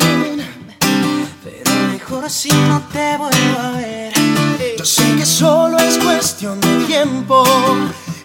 Pero 1.44 1.72
mejor 1.92 2.30
si 2.30 2.50
no 2.50 2.80
te 2.94 3.18
vuelvo 3.18 3.60
a 3.60 3.72
ver. 3.78 4.14
Yo 4.78 4.86
sé 4.86 5.16
que 5.18 5.26
solo 5.26 5.80
es 5.80 5.98
cuestión 5.98 6.60
de 6.62 6.86
tiempo. 6.86 7.44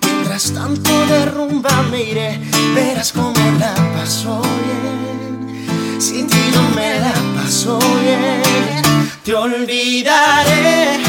Mientras 0.05 0.53
tanto 0.53 0.90
derrumba 1.07 1.83
me 1.90 2.03
iré, 2.03 2.38
verás 2.75 3.12
cómo 3.12 3.35
la 3.59 3.75
paso 3.94 4.42
bien. 4.42 5.34
Sin 5.98 6.26
ti 6.26 6.50
no 6.52 6.62
me 6.74 7.00
la 7.00 7.12
paso 7.35 7.78
bien. 8.02 8.83
Te 9.24 9.35
olvidaré. 9.35 11.00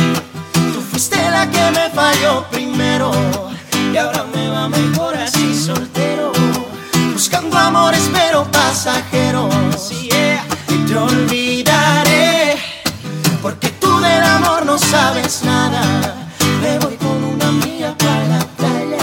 Tú 0.73 0.81
fuiste 0.89 1.17
la 1.31 1.49
que 1.49 1.71
me 1.71 1.89
falló 1.89 2.45
primero. 2.49 3.11
Y 3.93 3.97
ahora 3.97 4.25
me 4.33 4.49
va 4.49 4.69
mejor 4.69 5.15
así 5.15 5.53
soltero. 5.53 6.31
Buscando 7.13 7.57
amores 7.57 8.09
pero 8.13 8.45
pasajeros. 8.51 9.91
Y 9.91 10.09
te 10.87 10.95
olvidaré. 10.97 12.57
Porque 13.41 13.69
tú 13.69 13.99
del 13.99 14.23
amor 14.23 14.65
no 14.65 14.77
sabes 14.77 15.43
nada. 15.43 15.81
Me 16.61 16.79
voy 16.79 16.95
con 16.95 17.23
una 17.23 17.47
amiga 17.49 17.95
para 17.97 18.27
la 18.27 18.39
playa. 18.57 18.97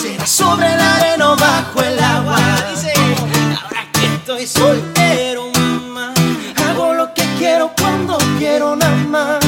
Será 0.00 0.26
sobre 0.26 0.68
la 0.76 0.96
arena 0.96 1.34
bajo 1.34 1.82
el 1.82 1.98
agua. 1.98 2.38
Dice, 2.70 2.92
ahora 3.62 3.86
que 3.92 4.06
estoy 4.06 4.46
soltero, 4.46 4.95
quiero 9.16 9.45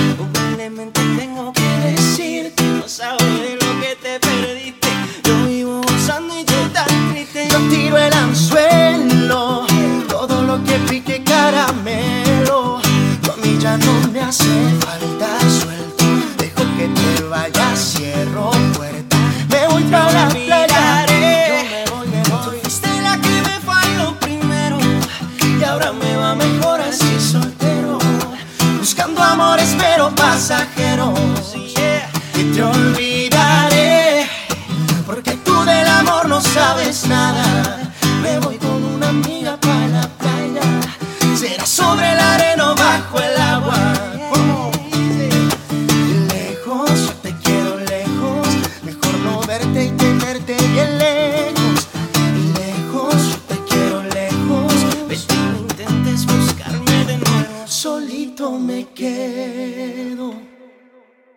me 58.68 58.86
quedo. 58.94 60.34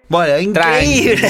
Bueno, 0.10 0.38
increíble. 0.40 1.30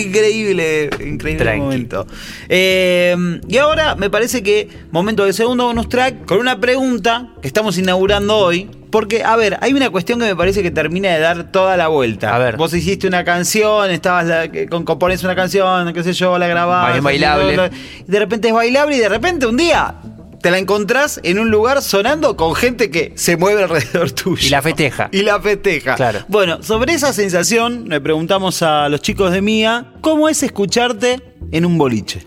Increíble, 0.06 0.88
increíble 1.04 1.44
Tranqui. 1.44 1.60
momento. 1.60 2.06
Eh, 2.48 3.14
y 3.46 3.58
ahora 3.58 3.96
me 3.96 4.08
parece 4.08 4.42
que 4.42 4.66
momento 4.90 5.26
del 5.26 5.34
segundo 5.34 5.64
bonus 5.64 5.90
track 5.90 6.24
con 6.24 6.38
una 6.38 6.58
pregunta 6.58 7.34
que 7.42 7.48
estamos 7.48 7.76
inaugurando 7.76 8.34
hoy. 8.34 8.70
Porque, 8.90 9.22
a 9.22 9.36
ver, 9.36 9.58
hay 9.60 9.74
una 9.74 9.90
cuestión 9.90 10.18
que 10.18 10.24
me 10.24 10.34
parece 10.34 10.62
que 10.62 10.70
termina 10.70 11.10
de 11.10 11.18
dar 11.18 11.52
toda 11.52 11.76
la 11.76 11.88
vuelta. 11.88 12.34
A 12.34 12.38
ver. 12.38 12.56
Vos 12.56 12.72
hiciste 12.72 13.06
una 13.06 13.22
canción, 13.22 13.90
estabas 13.90 14.24
la, 14.24 14.50
con, 14.70 14.86
componés 14.86 15.22
una 15.24 15.36
canción, 15.36 15.92
qué 15.92 16.02
sé 16.02 16.14
yo, 16.14 16.38
la 16.38 16.46
grabás. 16.46 16.92
Bien 16.92 17.04
bailable. 17.04 17.70
Y 18.06 18.10
de 18.10 18.18
repente 18.18 18.48
es 18.48 18.54
bailable 18.54 18.96
y 18.96 19.00
de 19.00 19.10
repente 19.10 19.44
un 19.46 19.58
día 19.58 19.96
te 20.40 20.50
la 20.50 20.58
encontrás 20.58 21.20
en 21.22 21.38
un 21.38 21.50
lugar 21.50 21.82
sonando 21.82 22.36
con 22.36 22.54
gente 22.54 22.90
que 22.90 23.12
se 23.16 23.36
mueve 23.36 23.64
alrededor 23.64 24.10
tuyo. 24.12 24.46
Y 24.46 24.50
la 24.50 24.62
festeja. 24.62 25.08
Y 25.12 25.22
la 25.22 25.40
festeja. 25.40 25.94
Claro. 25.94 26.20
Bueno, 26.28 26.62
sobre 26.62 26.94
esa 26.94 27.12
sensación 27.12 27.88
le 27.88 28.00
preguntamos 28.00 28.62
a 28.62 28.88
los 28.88 29.00
chicos 29.00 29.32
de 29.32 29.42
Mía, 29.42 29.92
¿cómo 30.00 30.28
es 30.28 30.42
escucharte 30.42 31.20
en 31.50 31.64
un 31.64 31.78
boliche? 31.78 32.22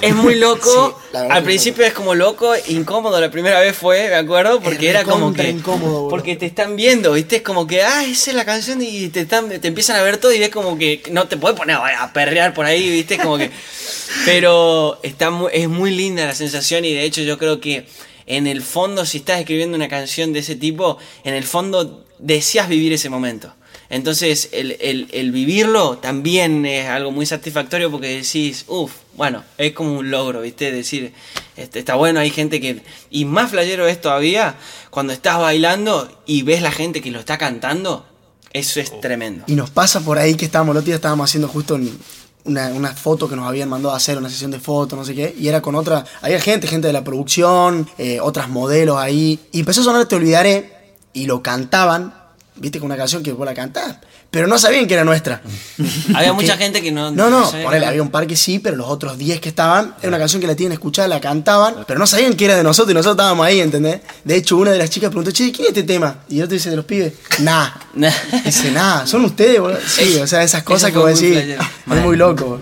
Es 0.00 0.14
muy 0.14 0.34
loco. 0.36 0.98
Sí, 1.08 1.16
Al 1.16 1.42
principio 1.42 1.86
es 1.86 1.94
como 1.94 2.14
loco, 2.14 2.52
incómodo. 2.66 3.18
La 3.18 3.30
primera 3.30 3.60
vez 3.60 3.74
fue, 3.74 4.08
me 4.08 4.16
acuerdo, 4.16 4.60
porque 4.60 4.90
era 4.90 5.04
como 5.04 5.32
que. 5.32 5.48
incómodo, 5.48 6.06
porque 6.08 6.36
te 6.36 6.44
están 6.44 6.76
viendo, 6.76 7.14
¿viste? 7.14 7.36
Es 7.36 7.42
como 7.42 7.66
que, 7.66 7.82
ah, 7.82 8.04
esa 8.04 8.30
es 8.30 8.36
la 8.36 8.44
canción 8.44 8.82
y 8.82 9.08
te, 9.08 9.20
están, 9.20 9.48
te 9.48 9.68
empiezan 9.68 9.96
a 9.96 10.02
ver 10.02 10.18
todo 10.18 10.34
y 10.34 10.38
ves 10.38 10.50
como 10.50 10.76
que 10.76 11.02
no 11.10 11.26
te 11.26 11.38
puedes 11.38 11.56
poner 11.56 11.76
a, 11.76 12.02
a 12.02 12.12
perrear 12.12 12.52
por 12.52 12.66
ahí, 12.66 12.90
¿viste? 12.90 13.16
Como 13.16 13.38
que. 13.38 13.50
Pero 14.26 15.00
está 15.02 15.30
muy, 15.30 15.50
es 15.54 15.66
muy 15.66 15.92
linda 15.92 16.26
la 16.26 16.34
sensación 16.34 16.84
y 16.84 16.92
de 16.92 17.04
hecho 17.04 17.22
yo 17.22 17.38
creo 17.38 17.58
que 17.58 17.86
en 18.26 18.46
el 18.46 18.60
fondo, 18.60 19.06
si 19.06 19.18
estás 19.18 19.40
escribiendo 19.40 19.76
una 19.76 19.88
canción 19.88 20.34
de 20.34 20.40
ese 20.40 20.56
tipo, 20.56 20.98
en 21.24 21.32
el 21.32 21.44
fondo 21.44 22.04
deseas 22.18 22.68
vivir 22.68 22.92
ese 22.92 23.08
momento. 23.08 23.54
Entonces, 23.90 24.50
el, 24.52 24.76
el- 24.80 25.08
el 25.12 25.32
vivirlo 25.32 25.96
también 25.98 26.66
es 26.66 26.86
algo 26.88 27.10
muy 27.10 27.24
satisfactorio 27.26 27.90
porque 27.90 28.08
decís, 28.20 28.64
uff, 28.68 28.92
bueno, 29.16 29.42
es 29.56 29.72
como 29.72 29.98
un 29.98 30.10
logro, 30.10 30.42
¿viste? 30.42 30.70
Decir, 30.70 31.12
este, 31.56 31.78
está 31.78 31.94
bueno, 31.94 32.20
hay 32.20 32.30
gente 32.30 32.60
que... 32.60 32.82
Y 33.10 33.24
más 33.24 33.50
flayero 33.50 33.88
es 33.88 34.00
todavía 34.00 34.56
cuando 34.90 35.12
estás 35.12 35.38
bailando 35.38 36.22
y 36.26 36.42
ves 36.42 36.60
la 36.62 36.70
gente 36.70 37.00
que 37.00 37.10
lo 37.10 37.18
está 37.18 37.38
cantando, 37.38 38.06
eso 38.52 38.78
es 38.80 39.00
tremendo. 39.00 39.44
Y 39.46 39.54
nos 39.54 39.70
pasa 39.70 40.00
por 40.00 40.18
ahí 40.18 40.34
que 40.34 40.44
estábamos, 40.44 40.74
el 40.74 40.78
otro 40.78 40.86
día 40.86 40.94
estábamos 40.96 41.30
haciendo 41.30 41.48
justo 41.48 41.74
un- 41.76 41.98
una, 42.44 42.68
una 42.68 42.94
foto 42.94 43.28
que 43.28 43.36
nos 43.36 43.46
habían 43.46 43.68
mandado 43.68 43.92
a 43.92 43.96
hacer, 43.96 44.16
una 44.18 44.30
sesión 44.30 44.50
de 44.50 44.60
fotos, 44.60 44.98
no 44.98 45.04
sé 45.04 45.14
qué, 45.14 45.34
y 45.38 45.48
era 45.48 45.60
con 45.60 45.74
otra, 45.74 46.04
había 46.22 46.40
gente, 46.40 46.66
gente 46.66 46.86
de 46.86 46.92
la 46.94 47.04
producción, 47.04 47.86
eh, 47.98 48.20
otras 48.20 48.48
modelos 48.48 48.96
ahí, 48.98 49.38
y 49.52 49.60
empezó 49.60 49.80
a 49.80 49.84
sonar 49.84 50.06
Te 50.06 50.16
Olvidaré, 50.16 50.72
y 51.12 51.26
lo 51.26 51.42
cantaban, 51.42 52.14
viste, 52.58 52.78
con 52.78 52.86
una 52.86 52.96
canción 52.96 53.22
que 53.22 53.32
vos 53.32 53.46
la 53.46 53.54
cantás, 53.54 53.96
pero 54.30 54.46
no 54.46 54.58
sabían 54.58 54.86
que 54.86 54.94
era 54.94 55.04
nuestra. 55.04 55.40
Había 56.14 56.32
mucha 56.32 56.56
gente 56.56 56.82
que 56.82 56.92
no... 56.92 57.10
No, 57.10 57.30
no, 57.30 57.50
ponele, 57.50 57.86
había 57.86 58.02
un 58.02 58.10
par 58.10 58.26
que 58.26 58.36
sí, 58.36 58.58
pero 58.58 58.76
los 58.76 58.88
otros 58.88 59.16
10 59.18 59.40
que 59.40 59.48
estaban, 59.48 59.94
era 60.00 60.08
una 60.08 60.18
canción 60.18 60.40
que 60.40 60.46
la 60.46 60.54
tienen 60.54 60.72
escuchada, 60.72 61.08
la 61.08 61.20
cantaban, 61.20 61.84
pero 61.86 61.98
no 61.98 62.06
sabían 62.06 62.34
que 62.34 62.44
era 62.44 62.56
de 62.56 62.62
nosotros 62.62 62.92
y 62.92 62.94
nosotros 62.94 63.16
estábamos 63.16 63.46
ahí, 63.46 63.60
¿entendés? 63.60 64.00
De 64.24 64.36
hecho, 64.36 64.56
una 64.56 64.70
de 64.72 64.78
las 64.78 64.90
chicas 64.90 65.10
preguntó, 65.10 65.30
che, 65.30 65.50
¿quién 65.52 65.66
es 65.66 65.68
este 65.68 65.82
tema? 65.82 66.18
Y 66.28 66.38
el 66.38 66.44
otro 66.44 66.54
dice, 66.54 66.70
de 66.70 66.76
los 66.76 66.84
pibes, 66.84 67.14
nah. 67.40 67.70
Dice, 68.44 68.70
nah, 68.70 69.06
son 69.06 69.24
ustedes, 69.24 69.60
boludo. 69.60 69.78
Sí, 69.86 70.18
o 70.18 70.26
sea, 70.26 70.42
esas 70.42 70.62
cosas 70.62 70.92
que 70.92 70.98
vos 70.98 71.18
decís, 71.18 71.36
es 71.36 72.02
muy 72.04 72.16
loco. 72.16 72.60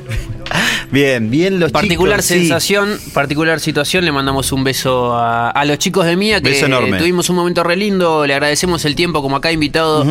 Bien, 0.97 1.31
bien 1.31 1.61
los 1.61 1.73
Particular 1.73 2.21
chicos, 2.21 2.27
sí. 2.27 2.39
sensación, 2.39 2.99
particular 3.13 3.61
situación. 3.61 4.07
Le 4.07 4.13
mandamos 4.13 4.51
un 4.51 4.65
beso 4.65 5.15
a, 5.15 5.51
a 5.51 5.65
los 5.67 5.77
chicos 5.77 6.07
de 6.07 6.17
Mía 6.17 6.41
que 6.41 6.49
Beso 6.49 6.65
enorme. 6.65 6.97
tuvimos 6.97 7.29
un 7.29 7.37
momento 7.37 7.63
re 7.63 7.77
lindo. 7.77 8.27
Le 8.27 8.33
agradecemos 8.33 8.83
el 8.87 8.95
tiempo 8.95 9.21
como 9.21 9.37
acá 9.37 9.53
invitado 9.53 10.07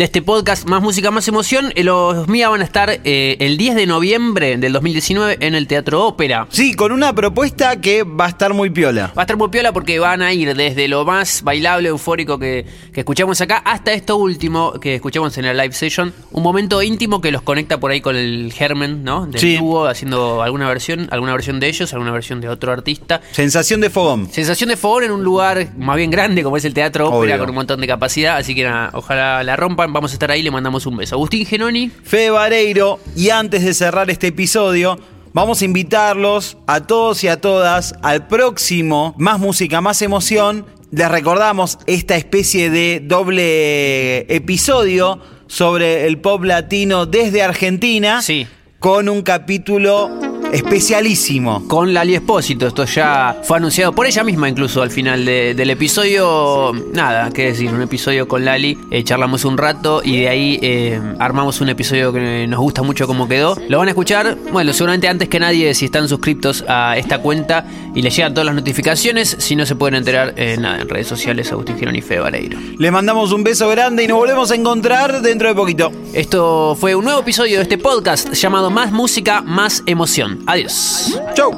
de 0.00 0.04
este 0.06 0.22
podcast. 0.22 0.66
Más 0.66 0.80
música, 0.80 1.10
más 1.10 1.28
emoción. 1.28 1.72
Eh, 1.74 1.84
Los 1.84 2.26
Mía 2.26 2.48
van 2.48 2.62
a 2.62 2.64
estar 2.64 3.00
eh, 3.04 3.36
el 3.38 3.58
10 3.58 3.74
de 3.74 3.84
noviembre 3.84 4.56
del 4.56 4.72
2019 4.72 5.36
en 5.40 5.54
el 5.54 5.66
Teatro 5.66 6.06
Ópera. 6.06 6.46
Sí, 6.48 6.72
con 6.72 6.90
una 6.90 7.12
propuesta 7.14 7.82
que 7.82 8.02
va 8.02 8.24
a 8.24 8.28
estar 8.30 8.54
muy 8.54 8.70
piola. 8.70 9.12
Va 9.14 9.20
a 9.20 9.24
estar 9.24 9.36
muy 9.36 9.50
piola 9.50 9.74
porque 9.74 9.98
van 9.98 10.22
a 10.22 10.32
ir 10.32 10.54
desde 10.56 10.88
lo 10.88 11.04
más 11.04 11.42
bailable, 11.42 11.90
eufórico 11.90 12.38
que, 12.38 12.64
que 12.94 13.00
escuchamos 13.00 13.42
acá 13.42 13.58
hasta 13.58 13.92
esto 13.92 14.16
último 14.16 14.72
que 14.80 14.94
escuchamos 14.94 15.36
en 15.36 15.44
el 15.44 15.58
live 15.58 15.74
session. 15.74 16.14
Un 16.30 16.42
momento 16.42 16.82
íntimo 16.82 17.20
que 17.20 17.30
los 17.30 17.42
conecta 17.42 17.78
por 17.78 17.90
ahí 17.90 18.00
con 18.00 18.16
el 18.16 18.54
germen, 18.54 19.04
¿no? 19.04 19.26
Del 19.26 19.38
Sí. 19.38 19.58
haciendo 19.86 20.42
alguna 20.42 20.66
versión, 20.66 21.08
alguna 21.10 21.32
versión 21.32 21.60
de 21.60 21.68
ellos, 21.68 21.92
alguna 21.92 22.10
versión 22.12 22.40
de 22.40 22.48
otro 22.48 22.72
artista. 22.72 23.20
Sensación 23.32 23.82
de 23.82 23.90
fogón. 23.90 24.30
Sensación 24.32 24.70
de 24.70 24.78
favor 24.78 25.04
en 25.04 25.10
un 25.10 25.22
lugar 25.24 25.68
más 25.76 25.96
bien 25.98 26.10
grande 26.10 26.42
como 26.42 26.56
es 26.56 26.64
el 26.64 26.72
Teatro 26.72 27.08
Ópera 27.10 27.34
Obvio. 27.34 27.38
con 27.40 27.50
un 27.50 27.54
montón 27.56 27.82
de 27.82 27.86
capacidad, 27.86 28.38
así 28.38 28.54
que 28.54 28.64
nada, 28.64 28.88
ojalá 28.94 29.44
la 29.44 29.56
rompan, 29.56 29.89
vamos 29.92 30.12
a 30.12 30.14
estar 30.14 30.30
ahí, 30.30 30.42
le 30.42 30.50
mandamos 30.50 30.86
un 30.86 30.96
beso. 30.96 31.14
Agustín 31.14 31.46
Genoni, 31.46 31.90
Fede 31.90 32.30
Vareiro. 32.30 32.98
Y 33.16 33.30
antes 33.30 33.64
de 33.64 33.74
cerrar 33.74 34.10
este 34.10 34.28
episodio, 34.28 34.98
vamos 35.32 35.62
a 35.62 35.64
invitarlos 35.64 36.56
a 36.66 36.80
todos 36.80 37.22
y 37.24 37.28
a 37.28 37.40
todas 37.40 37.94
al 38.02 38.26
próximo 38.26 39.14
Más 39.18 39.38
Música, 39.38 39.80
Más 39.80 40.02
Emoción. 40.02 40.66
Les 40.90 41.10
recordamos 41.10 41.78
esta 41.86 42.16
especie 42.16 42.70
de 42.70 43.00
doble 43.04 44.32
episodio 44.34 45.20
sobre 45.46 46.06
el 46.06 46.18
pop 46.18 46.44
latino 46.44 47.06
desde 47.06 47.42
Argentina. 47.42 48.22
Sí. 48.22 48.46
Con 48.78 49.08
un 49.08 49.22
capítulo 49.22 50.29
especialísimo. 50.52 51.64
Con 51.68 51.92
Lali 51.94 52.14
Espósito, 52.14 52.66
esto 52.66 52.84
ya 52.84 53.40
fue 53.42 53.56
anunciado 53.58 53.92
por 53.92 54.06
ella 54.06 54.24
misma 54.24 54.48
incluso 54.48 54.82
al 54.82 54.90
final 54.90 55.24
de- 55.24 55.54
del 55.54 55.70
episodio. 55.70 56.72
Nada, 56.92 57.30
qué 57.30 57.46
decir, 57.46 57.72
un 57.72 57.82
episodio 57.82 58.26
con 58.28 58.44
Lali, 58.44 58.78
eh, 58.90 59.04
charlamos 59.04 59.44
un 59.44 59.56
rato 59.58 60.00
y 60.04 60.18
de 60.20 60.28
ahí 60.28 60.58
eh, 60.62 61.00
armamos 61.18 61.60
un 61.60 61.68
episodio 61.68 62.12
que 62.12 62.46
nos 62.48 62.60
gusta 62.60 62.82
mucho 62.82 63.06
como 63.06 63.28
quedó. 63.28 63.56
Lo 63.68 63.78
van 63.78 63.88
a 63.88 63.90
escuchar, 63.92 64.36
bueno, 64.52 64.72
seguramente 64.72 65.08
antes 65.08 65.28
que 65.28 65.38
nadie 65.40 65.74
si 65.74 65.86
están 65.86 66.08
suscriptos 66.08 66.64
a 66.68 66.96
esta 66.96 67.18
cuenta 67.18 67.64
y 67.94 68.02
les 68.02 68.14
llegan 68.16 68.34
todas 68.34 68.46
las 68.46 68.54
notificaciones, 68.54 69.36
si 69.38 69.56
no 69.56 69.66
se 69.66 69.74
pueden 69.76 69.96
enterar 69.96 70.34
eh, 70.36 70.56
nada, 70.58 70.80
en 70.80 70.88
redes 70.88 71.06
sociales 71.06 71.50
Agustín 71.52 71.78
Girón 71.78 71.96
y 71.96 72.00
Fede 72.02 72.20
Vareiro. 72.20 72.58
Le 72.78 72.90
mandamos 72.90 73.32
un 73.32 73.44
beso 73.44 73.68
grande 73.68 74.04
y 74.04 74.08
nos 74.08 74.18
volvemos 74.18 74.50
a 74.50 74.54
encontrar 74.54 75.22
dentro 75.22 75.48
de 75.48 75.54
poquito. 75.54 75.92
Esto 76.12 76.76
fue 76.78 76.94
un 76.94 77.04
nuevo 77.04 77.20
episodio 77.20 77.56
de 77.58 77.62
este 77.62 77.78
podcast 77.78 78.32
llamado 78.32 78.70
Más 78.70 78.92
Música, 78.92 79.42
Más 79.42 79.82
Emoción. 79.86 80.39
Adiós. 80.46 81.20
Chau. 81.34 81.52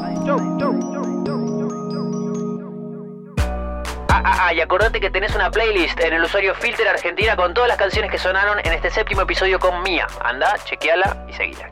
Ah, 4.09 4.23
ah, 4.25 4.47
ah, 4.47 4.55
y 4.55 4.61
acordate 4.61 5.01
que 5.01 5.11
tenés 5.11 5.35
una 5.35 5.51
playlist 5.51 5.99
en 6.01 6.13
el 6.13 6.23
usuario 6.23 6.55
Filter 6.55 6.87
Argentina 6.89 7.37
con 7.37 7.55
todas 7.55 7.69
las 7.69 7.79
canciones 7.79 8.11
que 8.11 8.19
sonaron 8.19 8.59
en 8.65 8.73
este 8.73 8.91
séptimo 8.91 9.23
episodio 9.23 9.59
con 9.59 9.83
Mía. 9.83 10.07
Anda, 10.25 10.55
chequeala 10.65 11.27
y 11.29 11.33
seguila. 11.33 11.71